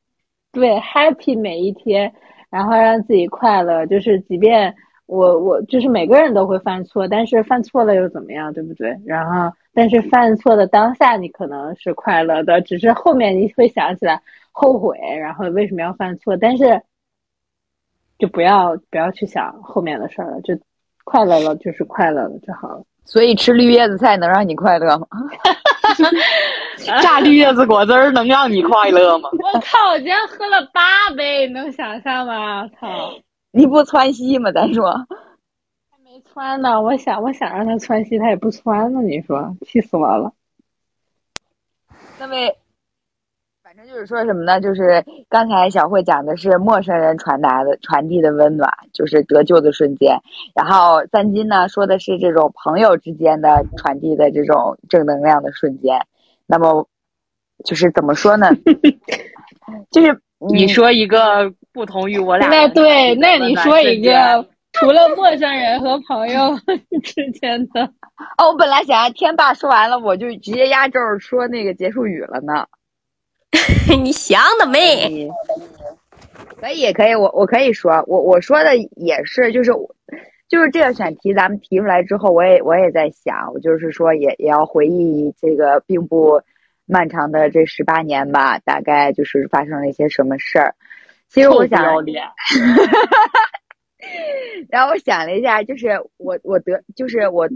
[0.51, 2.13] 对，happy 每一天，
[2.49, 4.75] 然后让自己快乐，就是即便。
[5.07, 8.95] 我我就是每个人都会犯错，但是犯错了又怎么样，对不对？
[9.05, 16.35] 然后，但是犯错的当下你可能是快乐的，只是后面你会想起来后悔，然后为什么要犯错？
[16.37, 16.81] 但是
[18.19, 20.59] 就不要不要去想后面的事儿了，就
[21.05, 22.83] 快乐了就是快乐了就好了。
[23.05, 25.07] 所以吃绿叶子菜能让你快乐吗？
[27.01, 29.29] 榨绿叶子果汁儿能让你快乐吗？
[29.31, 29.91] 我靠！
[29.91, 32.67] 我今天喝了八杯，能想象吗？
[32.77, 33.13] 操！
[33.57, 34.51] 你不窜稀吗？
[34.51, 34.91] 咱说，
[35.89, 36.79] 还没窜呢。
[36.79, 39.01] 我想，我想让他窜稀，他也不窜呢。
[39.01, 40.31] 你说，气死我了。
[42.19, 42.35] 那么，
[43.63, 44.61] 反正就是说什么呢？
[44.61, 50.19] 就是刚才小慧讲的是陌生人传达的、传递的温暖，就是得救的瞬间。
[50.53, 56.05] 然后三金呢说的是这种朋友之间的传递的这种正能量的瞬间。
[56.45, 56.87] 那么，
[57.65, 58.51] 就是怎么说呢？
[59.89, 61.55] 就是你说一个。
[61.77, 62.49] 不同于我俩。
[62.49, 66.59] 那对，那你说一个，除了陌生人和朋友
[67.03, 67.83] 之间的。
[68.39, 72.65] 哦，我本来想让天霸说完了，我就直接压轴说那个结束语了呢。
[74.03, 75.29] 你想的美。
[76.59, 79.71] 可以，可以，我我可以说，我我说的也是，就是
[80.49, 86.41] 就是这个选题，咱们提出来之后，我也我也在想，我就是说，也也要回忆这个并不
[86.87, 90.73] 漫长的这十八年吧，大概就是发生了一些什么事儿。
[91.29, 91.83] 其实我想，
[94.69, 97.47] 然后我想了一下，就是我我得就是我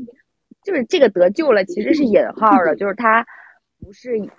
[0.64, 3.26] 就是这个得救了，其实是引号的，就是他
[3.80, 4.30] 不是也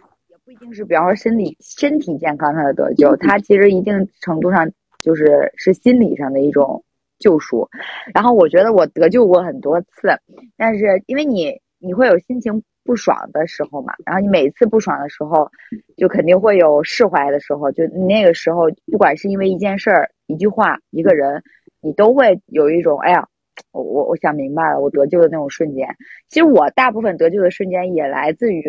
[0.44, 6.84] 不一定是，比方说身体身体健康上的得救，他其实一定程度上就是是心理上的一种
[7.18, 7.68] 救赎。
[8.14, 10.20] 然后我觉得我得救过很多次，
[10.56, 12.62] 但是因为你你会有心情。
[12.84, 15.48] 不爽的时候嘛，然后你每次不爽的时候，
[15.96, 17.70] 就肯定会有释怀的时候。
[17.70, 21.44] 就那个时候，不管是因为一件事儿、一句话、一个人，
[21.80, 23.28] 你都会有一种哎呀，
[23.70, 25.96] 我我我想明白了，我得救的那种瞬间。
[26.28, 28.64] 其实我大部分得救的瞬间也来自于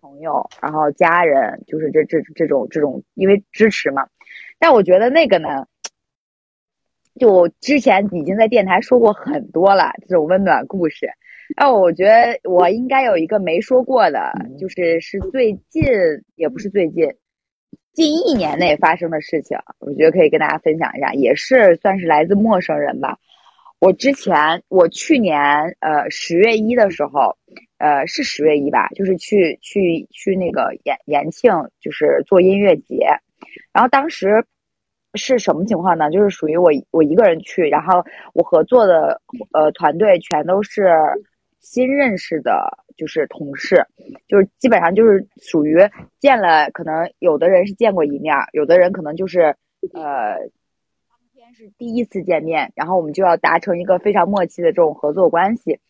[0.00, 4.08] 朋友，然后家人，就是这这这种这种因为支持嘛。
[4.58, 5.68] 但我觉得那个呢，
[7.14, 11.08] 就之前已经在电台说过很多了，这种温暖故事。
[11.56, 15.82] 哦，我觉得我应该有一个没说过的，就是是最近，
[16.36, 17.08] 也不是最近，
[17.92, 23.18] 近一年内发生的事情，我觉得可以跟大家分享一下，也是算是来自陌生人吧。
[23.80, 25.38] 我之前，我去年
[25.80, 27.38] 呃十月一的时候，
[27.78, 33.06] 呃是十月一吧，就是去去去那个延延庆，就是做音乐节，
[33.72, 34.44] 然后当时
[35.14, 36.10] 是什么情况呢？
[36.10, 40.90] 就是属于我我一个人去，然后我合作的呃团队全都是
[41.60, 43.86] 新认识的，就是同事，
[44.26, 45.76] 就是基本上就是属于
[46.18, 49.56] 见了，可能有的人是见过一面，有的人可能就是
[49.92, 50.38] 呃
[51.08, 55.80] 当天是第一次见面，然后我们就要达成一个非常默契的这种合作关系。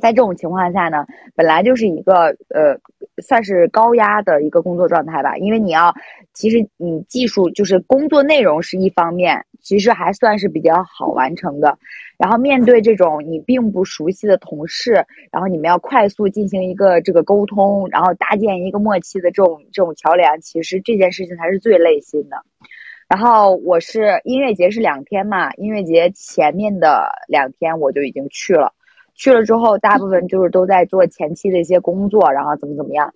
[0.00, 2.80] 在这种情况下呢，本来就是一个呃，
[3.22, 5.36] 算是高压的一个工作状态吧。
[5.36, 5.94] 因为你要，
[6.32, 11.78] 其实你技术就是工作内容是一方面，其实还算是比较好完成的。
[12.18, 22.44] 然后面对这种你并不熟悉的同事，然后你们要快速进行一个这个沟通，然后搭建一个默契的这种这种桥梁，其实这件事情才是最累心的。
[23.08, 28.74] 然后我是音乐节是两天嘛，音乐节前面的两天我就已经去了。
[29.16, 33.12] 去了之后，大部分就是都在做前期的一些工作，然后怎么怎么样。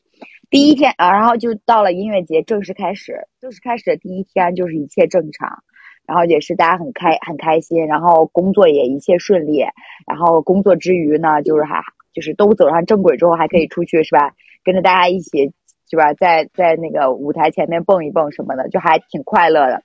[0.50, 5.62] 第一天啊，然后就到了音乐节正式开始，正式开始的第一天就是一切正常，
[6.06, 9.64] 然后也是大家很开很开心，然后工作也一切顺利。
[10.06, 14.34] 然后工作之余呢，就是还就是都走上正轨之后，还可以出去是吧？
[14.62, 15.52] 跟着大家一起
[15.90, 19.82] 是吧，在在那个舞台前面蹦一蹦什么的，就还挺快乐的。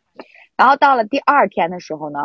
[0.57, 2.19] 然后到了第二天的时候呢，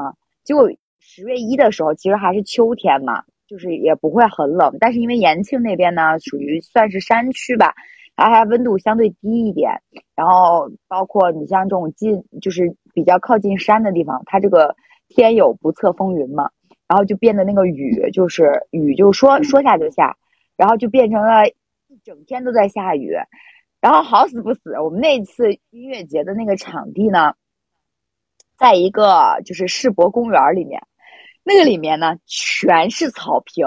[0.44, 3.24] 就十月一的时候，其实还是秋天嘛。
[3.46, 7.74] 就是也不会很冷，但是因为延庆那边呢，属于算是山区吧，
[8.16, 9.82] 然后它温度相对低一点，
[10.16, 14.76] 然后包括你像这种近，就是比较靠近山的地方，它这个
[15.08, 16.50] 天有不测风云嘛，
[16.88, 20.16] 然后就变得那个雨就是雨就说说下就下，
[20.56, 21.54] 然后就变成了一
[22.02, 23.12] 整天都在下雨，
[23.80, 27.34] 然后好死不死，我们那次音乐节的那个场地呢，
[28.56, 30.86] 在一个就是世博公园里面。
[31.46, 33.66] 那个里面呢，全是草坪，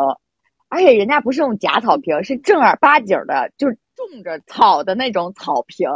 [0.67, 5.87] 而且人家不是用假草坪，是正儿八经的，就是种着草的那种草坪。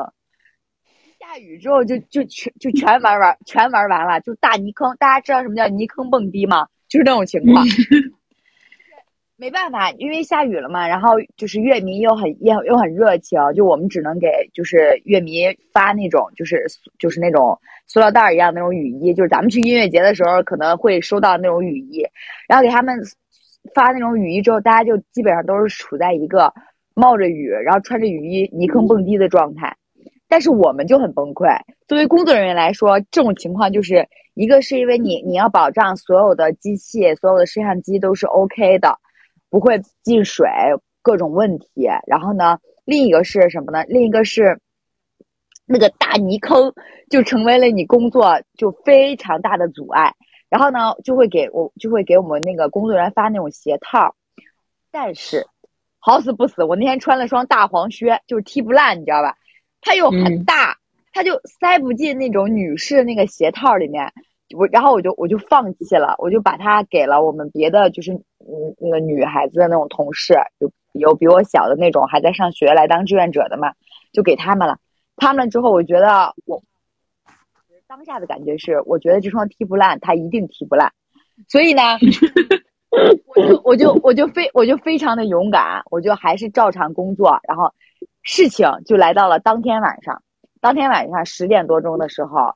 [1.22, 4.96] 下雨之后就就全就全玩玩全玩完了，就大泥坑。
[4.98, 6.66] 大家知道什么叫泥坑蹦迪吗？
[6.90, 7.64] 就是那种情况。
[9.38, 16.66] 没办法，因为下雨了嘛，然后就是乐迷又很又又很热情，就我们只能给就是乐迷发那种就是
[16.98, 22.04] 就是那种塑料袋一样那种雨衣，就是咱们去音乐节的时候可能会收到那种雨衣，
[22.48, 23.00] 然后给他们
[23.76, 26.52] 发那种雨衣之后，大家就基本上都是处在一个
[26.96, 29.76] 冒着雨，然后穿着雨衣泥坑蹦迪的状态，
[30.32, 31.60] 但是我们就很崩溃。
[31.90, 38.98] 作为工作人员来说，这种情况就是一个是因为你你要保障所有的机器、所有的摄像机都是 OK 的。
[39.50, 40.48] 不会进水，
[41.02, 41.68] 各种问题。
[42.08, 43.84] 然后呢，另一个是什么呢？
[43.90, 44.62] 另一个是
[45.66, 46.74] 那个大泥坑，
[47.10, 50.16] 就成为了你工作就非常大的阻碍。
[50.50, 54.16] 然后呢，就会给我就会给我们那个工作人员发那种鞋套。
[54.92, 55.46] 但是
[56.00, 59.36] 好死不死，我那天穿了双大黄靴，就是踢不烂，你知道吧？
[59.82, 60.78] 它又很大，
[61.12, 64.14] 它就塞不进那种女士那个鞋套里面。
[64.56, 73.74] 我然后我就我就放弃了，我就把它给了我们别的就是嗯那个女孩子的那种同事，有有比我小的那种还在上学来当志愿者的嘛，
[74.12, 74.78] 就给他们了。
[75.16, 76.62] 他们之后，我觉得我
[77.88, 80.92] 当下的感觉是，我觉得这双踢不烂，它一定踢不烂。
[81.48, 81.82] 所以呢，
[83.26, 87.40] 我就我就我就非我就非常的勇敢，我就还是照常工作。
[87.48, 87.74] 然后
[88.24, 90.24] 事情就来到了当天晚上，
[90.60, 92.56] 当天晚上十点多钟的时候。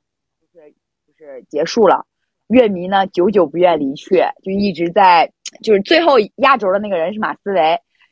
[1.18, 2.06] 就是结束了，
[2.48, 5.32] 乐迷呢久久不愿离去，就一直在，
[5.64, 7.62] 就是最后压轴的那个人是马思唯，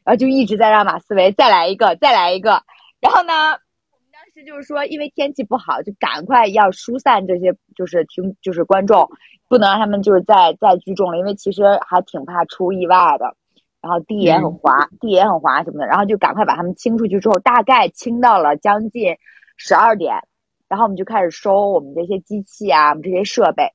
[0.06, 2.64] 然后就一直在让马思唯再来一个，再来一个。
[3.02, 9.10] 然后呢，我们当时就是说，因为天气不好，就赶快要疏散这些，就是听，就是观众，
[9.50, 13.36] 不能让他们就是再再聚众了，因为其实还挺怕出意外的。
[13.84, 19.18] 然后地也很滑，地也很滑什么的，然后就赶快把他们清出去之后，大概清到了将近
[19.58, 20.26] 十二点。
[20.70, 23.74] 然后我们就开始收我们这些机器啊，我们这些设备。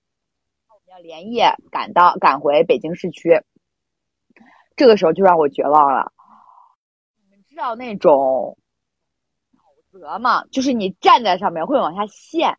[0.71, 3.43] 我们要连夜赶到赶回北京市区。
[4.77, 6.11] 这个时候就让我绝望了。
[7.19, 8.57] 你们知道那种
[9.93, 10.45] 沼泽吗？
[10.47, 12.57] 就是你站在上面会往下陷，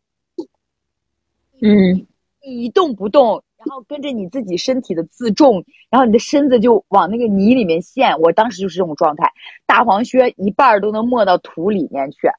[1.60, 2.06] 嗯，
[2.42, 8.18] 你一动不动，然后跟着你自己身体的自重，然后你的身子就往那个泥里面陷。
[8.20, 9.32] 我当时就是这种状态，
[9.66, 12.30] 大黄靴一半都能没到土里面去。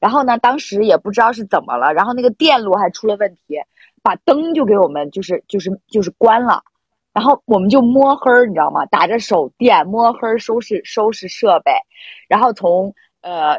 [0.00, 3.58] 然后呢，当时也不知道是怎么了，然后那个电路还出了问题，
[4.02, 6.62] 把灯就给我们就是就是就是关了，
[7.12, 8.86] 然后我们就摸黑儿，你知道吗？
[8.86, 11.72] 打着手电摸黑儿收拾收拾设备，
[12.28, 13.58] 然后从呃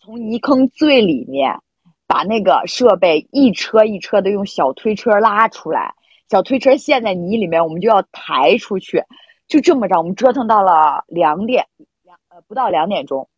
[0.00, 1.60] 从泥坑最里面
[2.08, 5.94] 把那个设备一车一车的用小推车拉出来，
[6.28, 9.04] 小推车陷在泥里面，我们就要抬出去，
[9.46, 11.66] 就这么着，我们折腾到了两点
[12.02, 13.28] 两呃不到两点钟，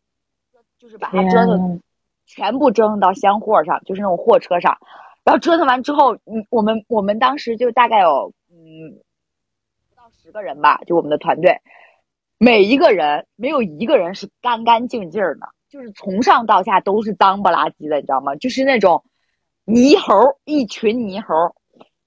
[0.77, 1.81] 就是把它折腾。
[2.31, 4.77] 全部折腾到箱货上，就是那种货车上，
[5.23, 9.01] 然后折腾完之后，嗯，我们我们当时就大概有嗯
[9.89, 11.59] 不到十个人吧，就我们的团队，
[12.37, 18.35] 每一个人没有一个人是干干净净的，就是从上到下都是脏不拉几的，你知道吗？
[18.35, 19.03] 就是那种
[19.65, 21.55] 泥猴，一群泥猴。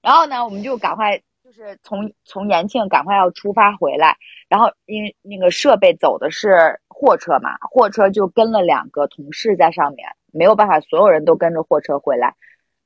[0.03, 4.17] 然后呢，我们就赶快就是从从延庆赶快要出发回来，
[4.49, 12.35] 然后因为那个设备走的是货车嘛，货车就跟了两个同事在上面，没有办法所有人都跟着货车回来，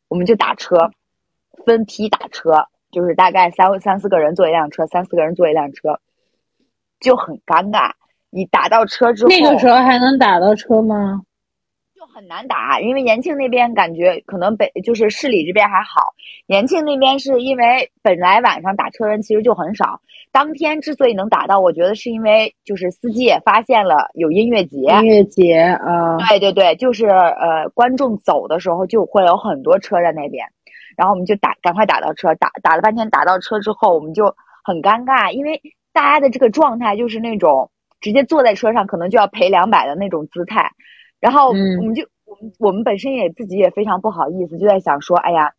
[0.07, 0.91] 我们就打车，
[1.65, 5.99] 分批打车，就是大概三三四个人坐一辆车，三四个人坐一辆车，
[6.99, 7.93] 就很尴尬。
[8.29, 11.23] 你打到车之后，那个时候还能打到车吗？
[12.17, 16.15] 很难打，因为延庆那边感觉可能北就是市里这边还好，
[16.47, 20.01] 延庆那边是因为本来晚上打车人其实就很少，
[20.31, 30.47] 当天之所以能打到，我觉得是因为就是司机也发现了有音乐节，音乐节啊，对对对，就是呃观众走的时候就会有很多车在那边，
[30.97, 35.61] 然后我们就打赶快打到车，打打了半天打到车之后，我们就很尴尬，因为
[35.93, 37.69] 大家的这个状态就是那种
[38.01, 40.71] 直接坐在车上可能就要赔两百的那种姿态。
[41.19, 45.51] 然后我们就我们我们本身也自己也非常不好意思，就在想说，哎呀，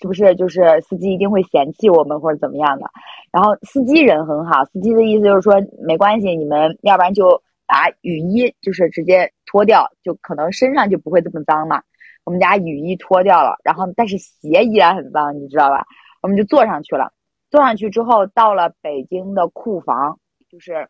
[0.00, 2.86] 是不是就是司机一定会嫌弃我们或者怎么样的？
[3.32, 11.82] 然后司机人很好，司机的意思就是说没关系，你们要不然就把雨衣就是直接脱掉，就可能身上就不会这么脏嘛。
[12.24, 15.86] 我们家雨衣脱掉了，然后但是鞋依然很脏，你知道吧？
[16.22, 17.12] 我们就坐上去了。
[17.50, 20.18] 坐上去之后，到了北京的库房，
[20.50, 20.88] 就是。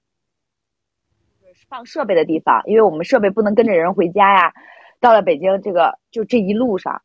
[1.68, 4.52] 放设备的地方，因为我们设备不能跟着人回家呀。
[5.00, 7.02] 到了北京，这个就这一路上，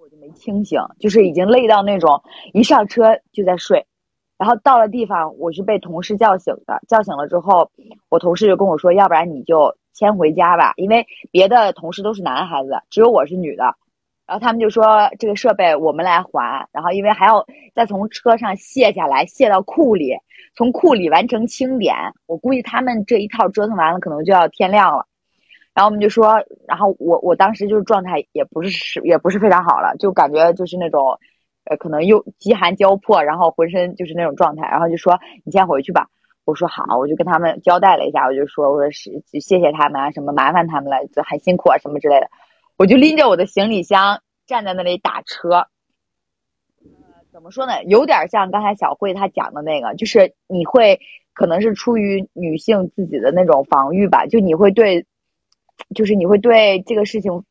[0.00, 3.86] 我就没清醒，就是已经累到那种一上车就在睡。
[4.36, 6.80] 然后到了地方，我是被同事叫醒的。
[6.88, 7.70] 叫醒了之后，
[8.08, 13.76] 我同事就跟我说：“要不然你就先回家吧，因为别的同事都是男孩子，只有我是女的。”
[14.28, 14.84] 然后他们就说
[15.18, 20.18] ：“这个设备我们来还。”然后因为还要再从车上卸下来，卸到库里。
[20.54, 21.94] 从库里完成清点，
[22.26, 25.06] 我估计他们这一套折腾完了，可能就要天亮了。
[25.72, 31.18] 然后我们就说，然后我我当时就是状态也不是也不是非常好了，就感觉就是那种，
[31.64, 34.68] 呃，可能又饥寒交迫，然后浑身就是那种状态。
[34.68, 36.08] 然后就说你先回去吧。
[36.44, 42.28] 我说好，我就跟他们交代了一下，我就说我说是谢谢他们啊，什么麻烦他们了，就很辛苦啊什么之类的。
[42.78, 45.66] 我就拎着我的行李箱站在那里打车。
[47.32, 47.82] 怎么说呢？
[47.84, 51.00] 有点像刚才小慧她讲的那个，就是你会
[51.34, 55.06] 可能是出于女性自己的那种防御吧，就你会对，
[55.92, 57.44] 就是你会对这个事情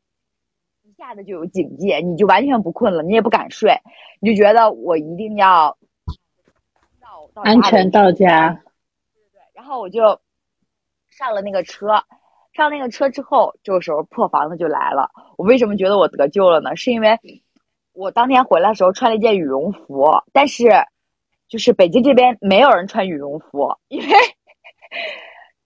[0.84, 3.82] 一下子就有警戒，你就完全不困了，你也不敢睡，
[4.22, 5.78] 你就觉得我一定要
[7.34, 8.50] 到安全到家。
[8.50, 10.22] 对对对，然后我就
[11.10, 12.04] 上了那个车，
[12.58, 15.10] 上那个车之后，这个时候破防的就来了。
[15.38, 16.76] 我为什么觉得我得救了呢？
[16.76, 17.18] 是因为。
[18.00, 20.70] 我当天回来的时候穿了一件羽绒服，但是
[21.48, 24.16] 就是北京这边没有人穿羽绒服，因为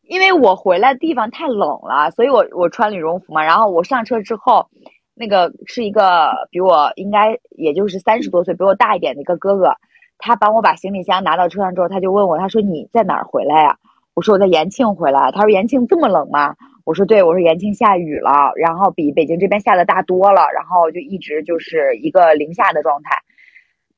[0.03, 3.43] 因为我回来的地方太冷了，所以我我穿羽绒服嘛。
[3.43, 4.69] 然后我上车之后，
[5.13, 9.75] 那个是一个比我应该也就是三十多岁，比我大一点的一个哥哥，
[10.17, 13.77] 他帮我把行李箱拿到车上之后，他就问我，他说你在哪儿回来呀？
[14.13, 15.33] 我说我在延庆回来。
[15.33, 16.55] 他说延庆这么冷吗？
[16.83, 23.21] 我说对，我说延庆下雨了，然后比北京这边下的大多了，然后就一直就是一个零下的状态。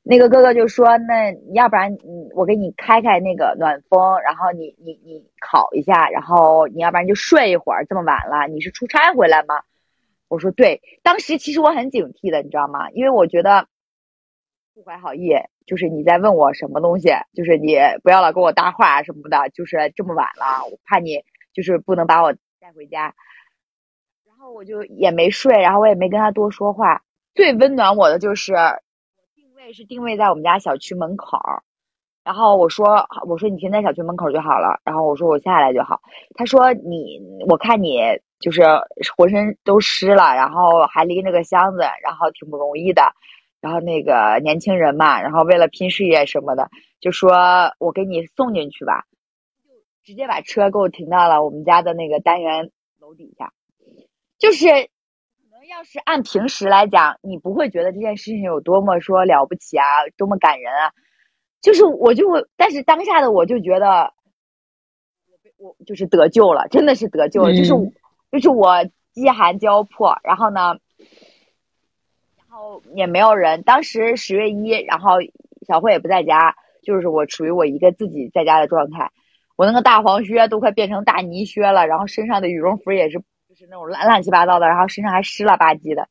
[0.06, 7.86] 那个哥哥就说：“那要不然，嗯，我给你开开那个暖风，然后你你你烤一下，然后你要不然就睡一会儿。
[7.86, 9.62] 这么晚了，你是出差回来吗？”
[10.28, 12.90] 我说：“对。”当时其实我很警惕的，你知道吗？
[12.92, 13.68] 因为我觉得
[14.76, 15.30] 不怀好意，
[15.66, 21.24] 就是你在问我什么东西，就是你不要老跟我搭话什么的，就是这么晚了，我怕你
[21.54, 22.36] 就是不能把我。
[22.64, 23.14] 带回家，
[24.26, 27.02] 然后我就也没睡，然后我也没跟他多说话。
[27.36, 28.54] 最温暖我的就是，
[29.36, 31.38] 定位是定位在我们家小区门口，
[32.24, 36.00] 然后我说我说你停在小区门口就好了，然后我说我下来就好。
[36.36, 38.00] 他说你我看你
[38.40, 38.64] 就是
[39.18, 43.12] 浑身都湿了，然后还拎着个箱子，然后挺不容易的。
[43.60, 46.70] 然后那个年轻人嘛，然后为了拼事业什么的，
[47.02, 47.34] 就说
[47.78, 49.04] 我给你送进去吧。
[50.04, 53.54] 直接把车给我停到了我们家的那个单元楼底下，
[54.38, 59.86] 就是可能要是按平时来讲，你不会觉得这件事情有多么说了不起啊，
[60.18, 60.92] 多么感人啊，
[61.62, 64.14] 就是我就会，但是当下的我就觉得，
[65.58, 67.70] 我我就是得救了，真的是得救了，就是
[68.32, 68.84] 就是我
[69.14, 70.80] 饥寒交迫，然后呢，
[72.38, 75.12] 然后也没有人，当时十月一，然后
[75.66, 79.12] 小慧也不在家，就是我处于我一个自己在家的状态。
[79.56, 86.08] 我那个大黄靴都快变成大泥靴了，然后身上的羽绒服也是就是那种乱乱七八糟的，然后身上还湿了吧唧的。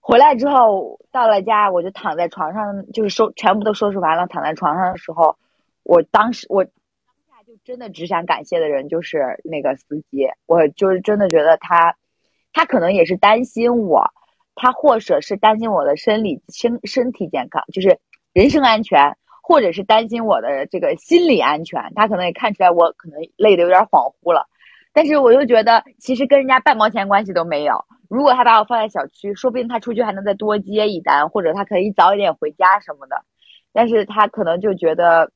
[0.00, 5.36] 回来之后到了家，我就躺在床上，就是收全部都收拾完了，躺在床上的时候，
[5.82, 6.72] 我当时我当
[7.30, 11.96] 下就真的只想感谢的人就是那个司机，我就是真的觉得他，
[12.52, 14.10] 他可能也是担心我，
[14.56, 18.00] 他或者是担心我的生理身身体健康，就是
[18.32, 24.46] 人身安全，或者是担心我的这个心理安全，他可能也看出来我可能累得有点恍惚了，
[24.94, 27.84] 但是我又觉得其实跟人家半毛钱关系都没有。
[28.08, 33.24] 如果他把我放在小区，说不定他出去还能再多接一单，或者他可以早一点回家什么的。
[33.72, 35.32] 但是他可能就觉得，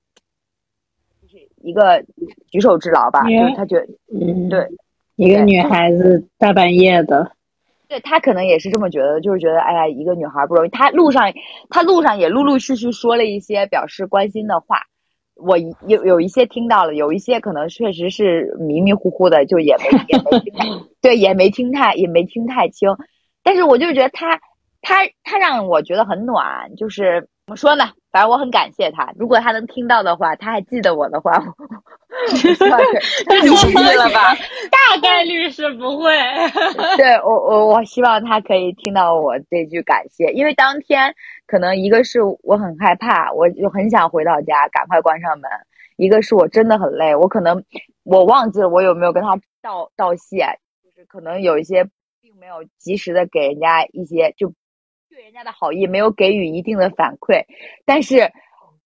[1.22, 2.04] 就是一个
[2.50, 4.68] 举手之劳吧，就是他觉得，嗯，对，
[5.16, 7.32] 一个女孩子大半夜的，
[7.88, 10.68] 对他可能也是这么觉得，就是觉得，哎呀，一个女孩不容易。
[10.70, 11.32] 他路上，
[11.70, 14.82] 他路上也陆陆续续说了一些表示关心的话，
[15.34, 22.88] 我有有一些听到了，有一些可能确实是迷迷糊糊的，就也没也没听， 对，也没听太也没听太清。
[23.42, 24.40] 但是我就觉得他
[24.82, 27.84] 他他让我觉得很暖，就是怎么说呢？
[28.10, 29.12] 反正我很感谢他。
[29.16, 32.80] 如果他能听到的话，他还记得我的话，我 希望
[33.56, 34.34] 是 太了吧？
[34.68, 36.10] 大概率是不会。
[36.96, 41.14] 对我我我希望他可以听到我这句感谢，因为当天
[41.46, 45.48] 可能一个是我很害怕，我就很想回到家赶快关上门；
[45.96, 47.62] 一个是我真的很累，我可能
[48.02, 51.84] 我忘记了我有没有跟他道道谢，就是可能有一些
[52.20, 54.52] 并没有及时的给人家一些就
[55.16, 57.46] 对人家的好意没有给予一定的反馈，
[57.86, 58.34] 但是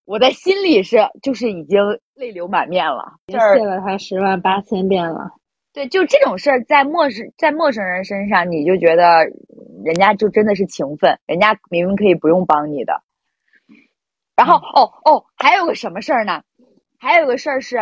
[0.04, 1.82] 我的心里是就是已经
[2.14, 5.32] 泪流满面了，谢了他十万八千遍了。
[5.72, 9.24] 对，就这种事儿，在陌生在陌生人身上，你就觉得
[9.84, 13.02] 人家就真的是情分，人家明明可以不用帮你的。
[14.36, 16.44] 然后，哦哦，还有个什么事儿呢？
[17.00, 17.76] 还有个事儿是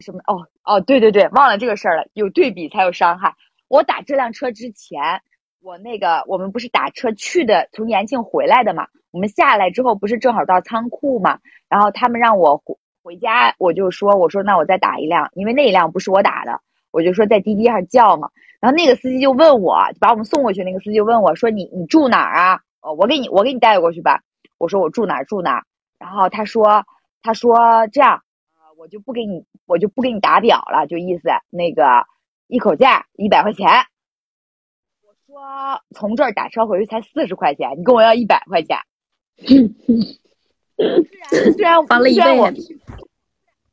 [0.00, 0.18] 什么？
[0.26, 2.08] 哦哦，对对对，忘了这个事儿了。
[2.14, 3.36] 有对比才有伤害。
[3.68, 5.22] 我打这辆车之前，
[5.62, 8.88] 我那个我们不是打车去的，从延庆回来的嘛。
[9.12, 11.38] 我们下来之后，不是正好到仓库嘛？
[11.68, 16.60] 然后他们让我回回家，我就说，我说那我再打一辆，因为那一辆不是我打的。
[16.90, 22.60] 我就说在滴滴上叫嘛，然后那个司机就问我，把我们送过去，那个司机就问我说：“你你住哪儿啊？
[22.80, 24.22] 哦，我给你我给你带过去吧。”
[24.58, 25.64] 我说我住哪儿住哪儿。
[25.98, 26.84] 然后他说
[27.22, 28.22] 他说这样，
[28.56, 32.04] 呃，我就不给你我就不给你打表了，就意思那个
[32.48, 33.68] 一口价一百块钱。
[35.32, 38.76] 我说从这儿打车回去才四十块钱，你跟我要一百块钱。
[39.38, 39.56] 虽
[41.18, 42.58] 然虽然虽然我倍。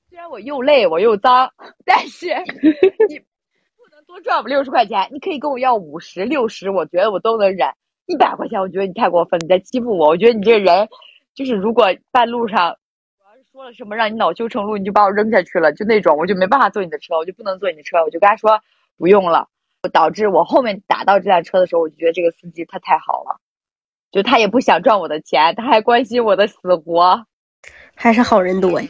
[0.09, 1.51] 虽然我又累我又脏，
[1.85, 7.69] 但是你不能多赚我六十块钱，你可以跟我要五十、六十，我觉得我都能忍。
[8.05, 10.07] 一百块钱，我觉得你太过分，你在欺负我。
[10.07, 10.87] 我觉得你这个人，
[11.35, 12.77] 就是如果半路上
[13.19, 18.61] 我要是说了什么让你恼羞成怒，你就把我扔下去了，就那种，我就没办法坐你的车，我就不能坐你的车，我就跟他说
[18.97, 19.47] 不用了。
[19.87, 23.39] 导致我后面打到这辆车的时候，我就觉得这个司机他太好了，
[24.11, 27.25] 就他也不想赚我的钱，他还关心我的死活。
[27.95, 28.87] 还是好人多呀。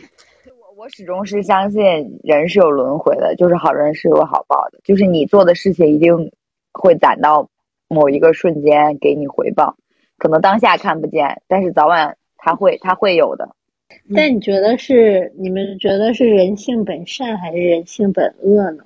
[0.77, 6.31] 我始终是相信人是有轮回的，就是好人是有好报的，就是你做的事情一定
[6.71, 7.49] 会攒到
[7.89, 9.75] 某一个瞬间给你回报，
[10.17, 13.55] 可能当下看不见，但是早晚他会他会有的。
[14.15, 18.85] 但你觉得是你们觉得是人性本善还是人性本恶呢？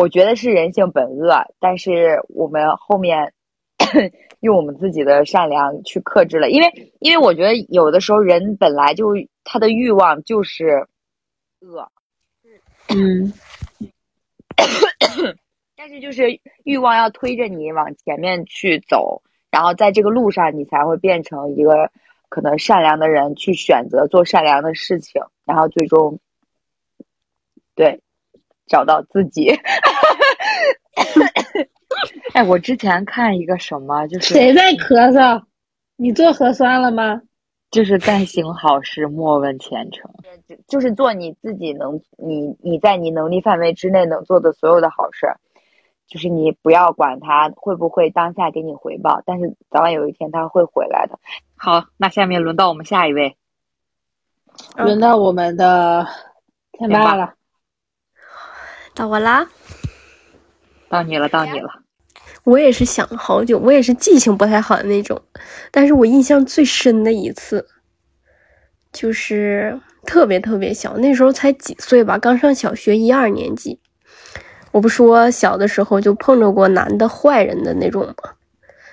[0.00, 3.34] 我觉得是人性本恶，但是我们后面
[4.40, 9.08] 用我们自己的善良去克制了，因为因为我觉得有的时候人本来就
[9.44, 10.88] 他的欲望就是
[11.60, 11.92] 恶，
[12.88, 13.34] 嗯，
[15.76, 19.20] 但是就是欲望要推着你往前面去走，
[19.50, 21.90] 然后在这个路上你才会变成一个
[22.30, 26.20] 可能善良的人，去选择做善良的事情，然后最终
[27.74, 28.00] 对
[28.70, 29.50] 找到自己。
[32.32, 35.42] 哎，我之前看一个什么，就是谁在咳嗽？
[35.96, 37.20] 你做核酸了吗？
[37.70, 40.10] 就是但行好事，莫问前程。
[40.48, 45.38] 就就是做你自己能，你你在你能力范围之内能做的所有的好事儿，
[46.08, 51.18] 就是你不要管他会不会当下给你回报，但是早晚有一天他会回来的。
[51.56, 53.36] 好，那下面轮到我们下一位，
[54.76, 56.06] 嗯轮到我们的
[56.72, 57.34] 天霸了。
[59.00, 59.48] 到我啦。
[60.90, 61.80] 到你了，到你了。
[62.44, 65.22] 我也是想了好久，我也是记性不太好的那种，
[65.70, 67.66] 但是我印象最深的一次，
[68.92, 73.80] 就是特别特别小，那时候才几岁吧，刚上小学一二年级。
[74.70, 78.32] 我不说小的时候就碰着过男的坏人的那种吗？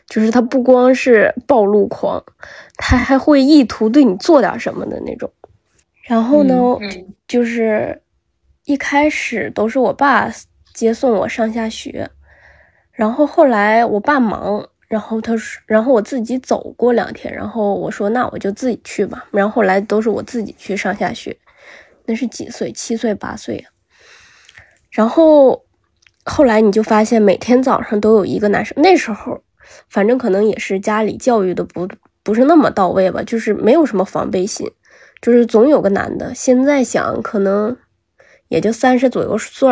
[0.08, 2.24] 就是他不光是暴露狂，
[2.78, 5.34] 他还会意图对你做点什么的那种。
[6.04, 6.56] 然后呢，
[7.28, 8.02] 就是
[8.68, 10.30] 一开始都是我爸
[10.74, 12.10] 接送我上下学。
[12.92, 19.26] 然后后来我爸忙，然后他说，然后我自己走过两天，然后我说那我就自己去吧。
[19.32, 21.38] 然后后来都是我自己去上下学，
[22.06, 22.70] 那是几岁？
[22.74, 23.72] 七岁八岁啊。
[24.92, 25.64] 然后
[26.26, 29.42] 后来你就发现每天早上都有一个男生，那时候
[29.88, 31.88] 反正可能也是家里教育的不
[32.22, 34.70] 不是那么到位吧，就是没有什么防备心，
[35.22, 36.36] 就是总有个男的。
[36.36, 37.78] 现在想可能
[38.48, 39.70] 也就三十左右岁，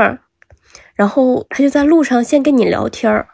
[0.96, 3.28] 然后他就在路上先跟你聊天儿。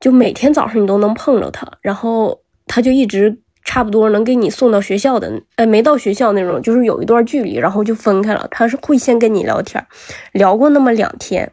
[0.00, 8.46] 就每天早上你都能碰着他，然后他就一直差不多能给你送到学校的，呃，没到学校那种，就是有一段距离，然后就分开了。
[8.50, 9.86] 他是会先跟你聊天，
[10.32, 11.52] 聊过那么两天，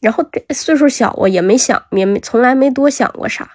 [0.00, 3.48] 然后岁数小啊，也没想，也没从来没多想过啥，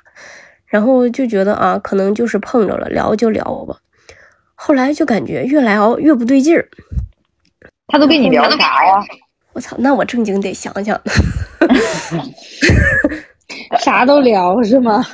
[0.66, 3.80] 然后就觉得啊，可能就是碰着了，聊就聊吧。
[4.56, 6.70] 后来就感觉越来越不对劲儿。
[7.92, 9.04] 他都跟你聊啥呀？
[9.54, 11.00] 我操，那我正经得想想。
[13.82, 15.06] 啥都聊是吗？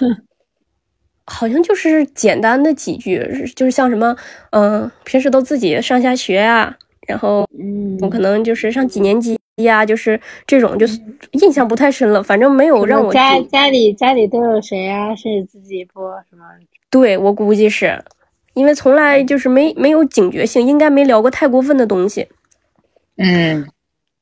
[1.26, 3.20] 好像就是简单的几句，
[3.56, 4.16] 就是像什么，
[4.52, 11.00] 嗯，平时都自己上下学啊，然后，嗯，我可能就是上几年级呀，就是这种，就是
[11.32, 12.24] 印象不太深了。
[12.24, 15.16] 反正没有让我家家里家里都有谁啊？
[15.16, 16.46] 是自己不什么？
[16.90, 18.02] 对我估计是，
[18.54, 22.28] 因为从来就是没没有警觉性，应该没聊过太过分的东西。
[23.18, 23.70] 嗯，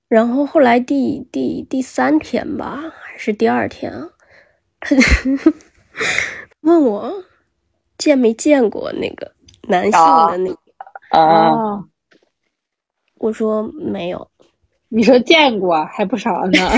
[0.07, 4.07] 然后后来第第第三天吧，还是第二天啊？
[4.79, 4.95] 他
[6.61, 7.23] 问我
[7.97, 9.33] 见没见过那个
[9.67, 10.57] 男性的那个
[11.09, 11.83] 啊？
[13.15, 14.29] 我说没有。
[14.87, 16.59] 你说见过还不少呢。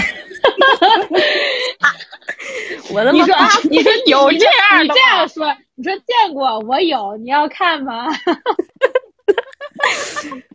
[2.93, 3.20] 我的妈！
[3.20, 3.47] 你说啊？
[3.70, 4.84] 你说有这样？
[4.84, 5.45] 你这样说，
[5.76, 8.07] 你说见过我有，你要看吗？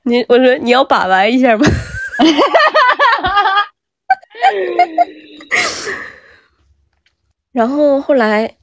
[0.05, 1.65] 你我说你要把玩一下吗？
[7.53, 8.57] 然后后来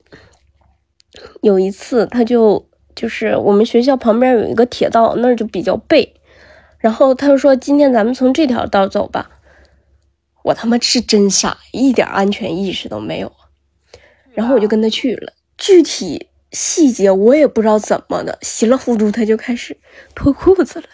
[1.42, 6.16] 有一次，他就就是我们学校旁边有一个铁道，那儿就比较背。
[6.80, 9.30] 然后他就说：“今天咱们从这条道走吧。”
[10.44, 13.32] 我他妈是真傻，一点安全意识都没有。
[14.34, 19.78] 然后我就跟他去了，具体细节我也不知道怎么的，稀里糊涂他就开始
[20.16, 20.88] 脱裤子了。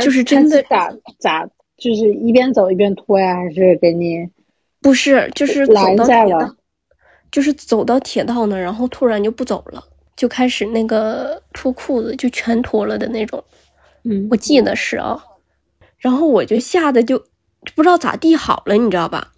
[0.00, 4.30] 就是真的咋咋，就是一边走一边脱呀，还是给你？
[4.80, 6.56] 不是，就是走到铁道，
[7.30, 9.84] 就是走到铁道那，然后突然就不走了，
[10.16, 13.44] 就开始那个脱裤子，就全脱了的那种。
[14.04, 15.22] 嗯，我记得是啊，
[15.98, 17.24] 然后我就吓得就
[17.76, 19.32] 不知道咋地好了，你知道吧？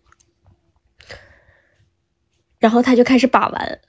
[2.58, 3.80] 然后他就开始把玩，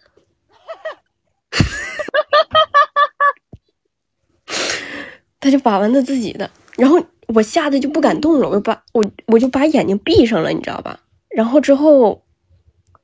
[5.45, 11.01] 他就把玩他自己的，然后我吓得就不敢动了，我就把我我就把眼睛闭上了，你知道吧？
[11.29, 12.23] 然后之后，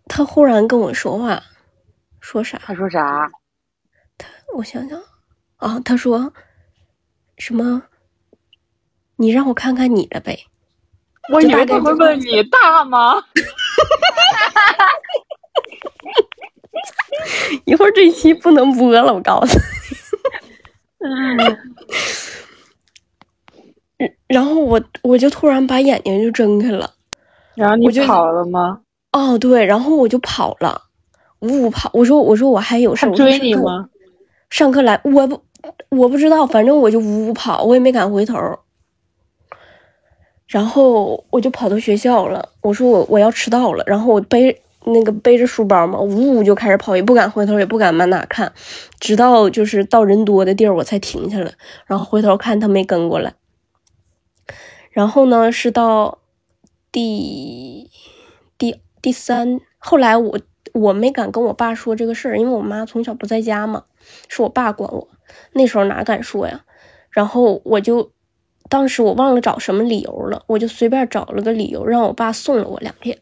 [0.05, 1.43] 他忽然跟我说话，
[2.19, 2.59] 说啥？
[2.65, 3.29] 他说啥？
[4.17, 4.99] 他我想想
[5.57, 6.33] 啊，他说
[7.37, 7.83] 什么？
[9.17, 10.47] 你让我看看你的呗。
[11.31, 13.23] 我以为他会问你大吗？
[17.65, 19.80] 一会儿这期不能播了，我告诉你。
[21.03, 21.57] 嗯。
[24.27, 26.91] 然后我我就突然把眼睛就睁开了。
[27.55, 28.81] 然后你跑了吗？
[29.11, 30.83] 哦，对，然后我就跑了，
[31.39, 31.91] 呜呜跑。
[31.93, 33.05] 我说，我说我还有事。
[33.05, 33.89] 他追你吗？
[34.49, 35.43] 上课来，我不，
[35.89, 38.59] 我不知道，反正我就呜呜跑，我也没敢回头。
[40.47, 42.49] 然后我就跑到学校了。
[42.61, 43.83] 我说我我要迟到了。
[43.85, 48.53] 然后我背那个背着书包嘛，呜呜就开始跑，也不敢回头，也不敢往哪看，
[48.99, 51.53] 直到就是到人多的地儿我才停下来，
[51.85, 53.33] 然后回头看他没跟过来。
[54.91, 56.19] 然后呢，是到。
[56.93, 57.89] 第
[58.57, 60.39] 第第三，后来我
[60.73, 63.85] 我没敢跟我爸说这个事儿，因为我妈从小不在家嘛，
[64.27, 65.07] 是我爸管我。
[65.53, 66.65] 那时候哪敢说呀？
[67.09, 68.11] 然后我就
[68.67, 73.19] 当时我忘了找什么理由了，我就随便找了个理由，让我爸送了我两天。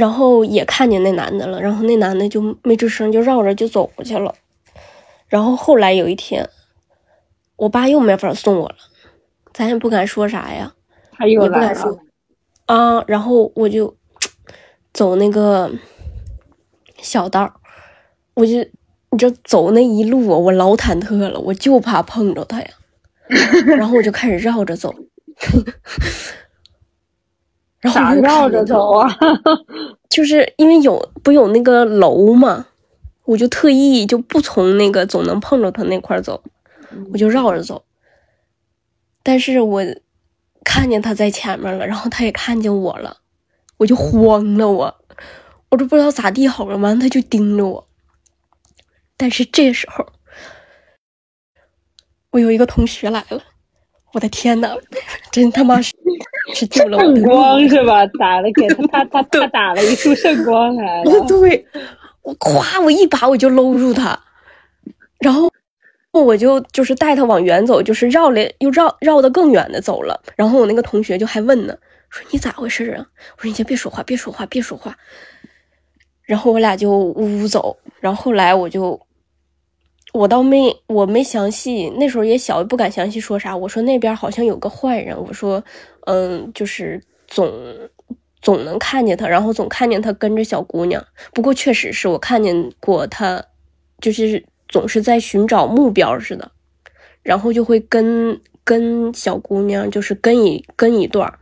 [0.00, 4.34] 然后也看见那男的了，然后那男的就没吱声，就绕着就走过去了。
[5.28, 6.48] 然后后来有一天，
[7.56, 8.76] 我爸又没法送我了，
[9.52, 10.72] 咱也不敢说啥呀。
[11.28, 12.00] 也不敢说
[12.64, 13.94] 啊，然后我就
[14.94, 15.70] 走那个
[16.96, 17.60] 小道，
[18.32, 18.52] 我就
[19.10, 22.70] 你这走那一路啊，我老忐忑了，我就怕碰着他呀。
[23.76, 24.94] 然后我就开始绕着走，
[27.80, 29.08] 然后绕着走啊？
[30.08, 32.66] 就是因为有不有那个楼嘛，
[33.24, 36.42] 我就特意就不从那个总能碰着他那块走，
[37.12, 37.84] 我就绕着走。
[39.22, 39.84] 但是我。
[40.62, 43.16] 看见他在前面了，然后他也看见我了，
[43.78, 44.94] 我就慌了，我
[45.70, 47.88] 我都不知道咋地好了，完了他就盯着我。
[49.16, 50.06] 但是这时候，
[52.30, 53.42] 我有一个同学来了，
[54.12, 54.76] 我的天呐，
[55.32, 55.80] 真他妈
[56.54, 58.06] 是是救了我圣的光是吧？
[58.18, 61.10] 打了给他，他他 他打了一束圣光来了。
[61.26, 61.66] 对，
[62.22, 64.18] 我咵，我一把我就搂住他，
[65.18, 65.50] 然后
[66.12, 70.20] 我就就是带他往远走，就是绕了又绕绕的更远的走了。
[70.36, 71.76] 然后我那个同学就还问呢，
[72.10, 73.06] 说你咋回事啊？
[73.36, 74.96] 我说你先别说话，别说话，别说话。
[76.24, 79.00] 然后我俩就呜呜走，然后后来我就，
[80.12, 83.56] 我倒没我没详细，那时候也小，不敢详细说啥。
[83.56, 85.62] 我说那边好像有个坏人，我说
[86.06, 87.52] 嗯，就是总
[88.42, 91.06] 总能看见他，然后总看见他跟着小姑娘。
[91.32, 93.44] 不过确实是我看见过他，
[94.00, 96.50] 就是总是在寻找目标似的，
[97.22, 101.34] 然后就会跟跟小姑娘就是跟一跟一段。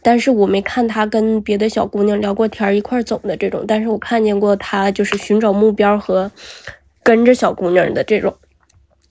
[0.00, 6.30] 但是我没看他跟别的小姑娘聊过天一块走的这种，但是我看见过他就是寻找目标和
[7.02, 8.36] 跟着小姑娘的这种。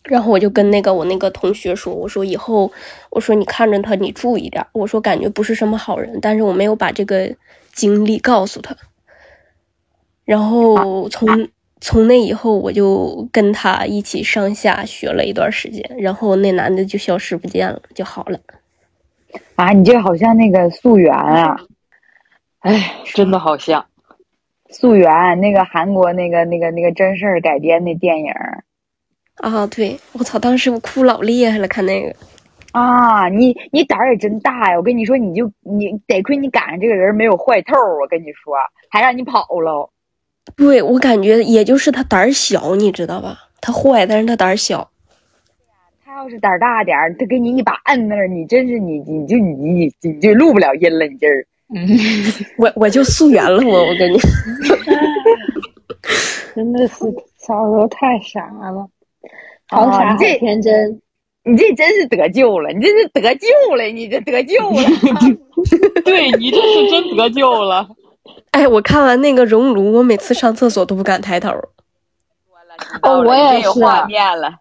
[0.04, 2.72] 然后我就跟那个我那个同学说，我说以后，
[3.10, 4.66] 我说你看着他，你注意点。
[4.72, 7.36] 我说感觉不是什么好人，但是我没有把这个
[7.74, 8.78] 经历告诉他。
[10.24, 11.50] 然后从
[11.82, 18.40] 从那以后，我就跟他一起上下学了一段时间，然后那男的就消失不见了，就好了。
[19.56, 21.60] 啊，你这好像那个素媛啊，
[22.60, 23.86] 哎，真的好像。
[24.70, 28.64] 溯源那个韩国那个那个那个真事儿改编的电影儿
[29.38, 32.16] 啊，对，我操，当时我哭老厉害了，看那个。
[32.72, 34.78] 啊，你你胆儿也真大呀！
[34.78, 38.56] 我跟你说，你就你得亏你赶上这个人没有坏透儿，我跟你说，
[38.90, 39.90] 还让你跑了。
[40.56, 43.38] 对我感觉也就是他胆儿小，你知道吧？
[43.62, 44.90] 他坏，但是他胆儿小。
[46.06, 51.46] 他要是胆儿大点儿，他给你一把摁那儿，你真是你你就你你你就录不了音了，你这儿。
[51.74, 51.88] 嗯，
[52.58, 54.20] 我我就溯源了，我我跟你。
[56.56, 56.96] 真的是
[57.38, 58.90] 小时候太傻了，
[59.68, 61.02] 好啊傻，好你这天真。
[61.44, 63.48] 你这真是得救了，你这是得救
[63.78, 64.82] 了，你这得救了。
[66.04, 67.88] 对你这是真得救了。
[68.52, 71.50] 哎，我看完那个熔炉，我每次上厕所都不敢抬头。
[73.02, 74.56] 哦我也是画面了。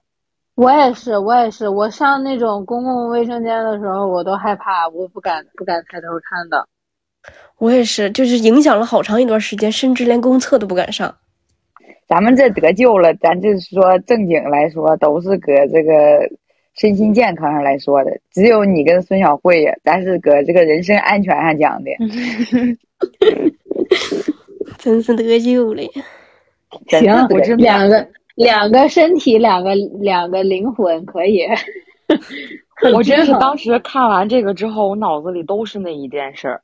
[0.55, 6.69] 我也是，我也是，我上那种公共卫生间的时候，我都害怕，我不敢不敢抬头看的。
[7.59, 11.15] 我也是，就是影响了好长一段时间，甚至连公厕都不敢上。
[12.07, 16.31] 咱们这得救了，咱就是说正经来说，都是搁这个
[16.75, 18.21] 身心健康上来说的。
[18.31, 21.91] 只有你跟孙晓慧呀，咱是搁这个人身安全上讲的。
[24.79, 25.91] 真是得救了呀！
[26.89, 31.41] 行真是，得救两个两个身体，两个两个灵魂，可以。
[32.95, 36.63] 我真是当时看完这个之后，我脑子里都是那一件事儿。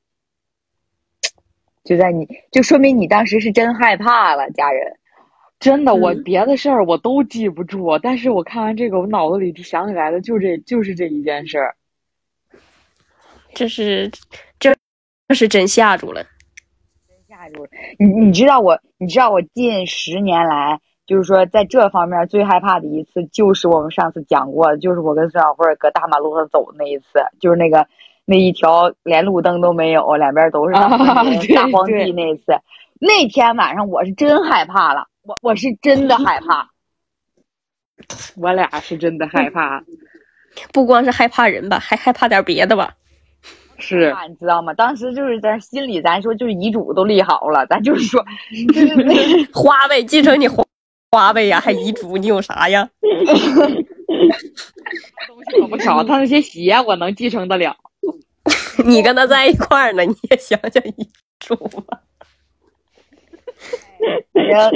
[1.84, 4.96] 就在你就说明你当时是真害怕了，家人。
[5.58, 11.76] 真的，我嗯别的事儿我都记不住，但是我看完这个，我脑子里就想起来的就这就是这一件事儿。
[13.54, 14.10] 这是
[14.58, 14.74] 这
[15.28, 16.24] 这是真吓住了。
[17.06, 17.70] 真吓住了。
[17.98, 27.04] 你你知道我，你知道我近十年来，就是说在这方面最害怕的一次，就是我们上次讲过的，就是我跟孙小慧搁大马路上走的那一次，
[27.38, 27.86] 就是那个
[28.24, 32.44] 那一条连路灯都没有，两边都是大啊 大荒地那一次。
[33.00, 36.70] 那天晚上我是真害怕了，我我是真的害怕。
[38.36, 39.82] 我俩是真的害怕，
[40.72, 42.94] 不光是害怕人吧，还害怕点别的吧。
[43.78, 44.72] 是啊，你知道吗？
[44.74, 48.24] 当时就是在心里，咱说就是遗嘱都立好了，咱就是说，
[48.72, 50.64] 就是那花呗继承你花
[51.10, 52.88] 花呗呀，还遗嘱，你有啥呀？
[55.60, 57.76] 可不巧，他那些鞋我能继承得了。
[58.86, 61.08] 你跟他在一块儿呢，你也想想遗
[61.38, 62.02] 嘱吧。
[64.32, 64.70] 反正，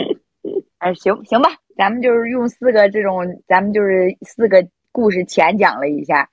[0.78, 6.30] 哎，行行吧，咱们就是用四个这种，咱们就是四个故事浅讲了一下，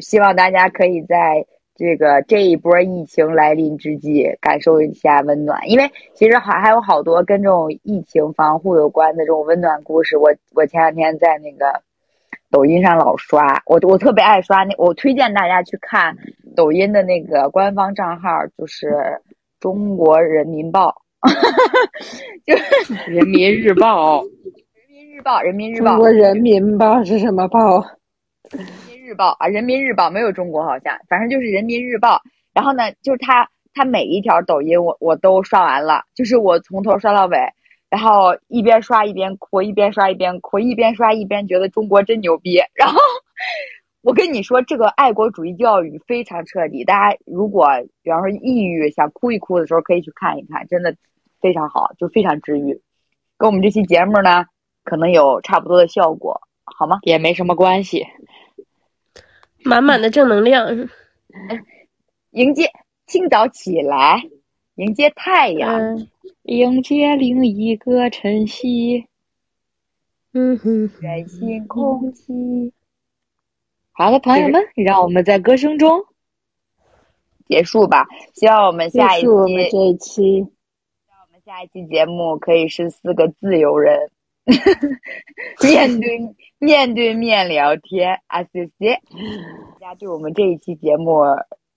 [0.00, 5.68] 希望大家可以在这个这一波疫情来临之际，感受一下温暖。
[5.70, 10.16] 因为其实还还有好多跟这种疫情防护有关的这种温暖故事。
[10.18, 11.82] 我我前两天在那个
[12.54, 16.16] 抖音上老刷，我我特别爱刷那，我推荐大家去看
[16.54, 19.20] 抖音的那个官方账号，就是
[19.58, 21.02] 中国人民报。
[22.46, 24.32] 就是人民日报，人
[24.88, 27.84] 民日报，人民日报，中国人民报是什么报？
[28.52, 32.22] 人民日报啊，人民日报没有中国好像，反正就是人民日报。
[32.52, 37.36] 然后呢，就是他他每一条抖音我我都刷完了，就是我从头刷到尾，
[37.94, 42.60] 然后一边刷一边哭，一边刷一边哭，一边刷一边觉得中国真牛逼。
[42.74, 42.98] 然后
[44.02, 46.82] 我跟你说，这个爱国主义教育非常彻底。
[46.82, 47.68] 大家如果
[48.02, 50.96] 比方说抑郁想哭一哭的时候，可以去看一看，真的
[51.40, 52.82] 非常好，就非常治愈。
[53.36, 54.46] 跟我们这期节目呢，
[54.82, 56.98] 可能有差不多的效果，好吗？
[57.02, 58.04] 也没什么关系。
[59.62, 60.88] 满满的正能量，
[62.32, 62.72] 迎接
[63.06, 64.20] 清早起来，
[64.74, 66.08] 迎接太阳，嗯
[66.42, 69.06] 迎接另一个晨曦。
[70.32, 72.72] 嗯哼，全新空气。
[73.92, 76.04] 好的，朋友们，让我们在歌声中
[77.46, 78.06] 结束吧。
[78.34, 80.40] 希望我们下一期，我们这一期。
[80.40, 84.10] 我们下一期节目可以是四个自由人，
[85.62, 89.00] 面对面对面聊天啊，谢谢
[89.80, 91.22] 大家对我们这一期节目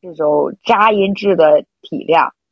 [0.02, 2.32] 这种扎音质的体谅，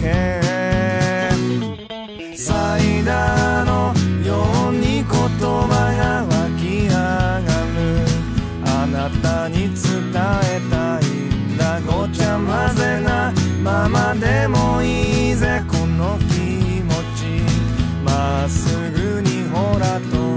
[0.00, 1.30] け。
[2.36, 3.94] サイダーの
[4.24, 5.68] ように言葉
[5.98, 7.44] が湧き上が
[7.74, 7.78] る。
[8.64, 9.74] あなたに伝
[10.12, 11.02] えたい。
[11.04, 13.32] んだごちゃ混ぜな
[13.62, 15.62] ままでもいいぜ。
[15.68, 17.42] この気持ち。
[18.04, 20.35] まっすぐにほらと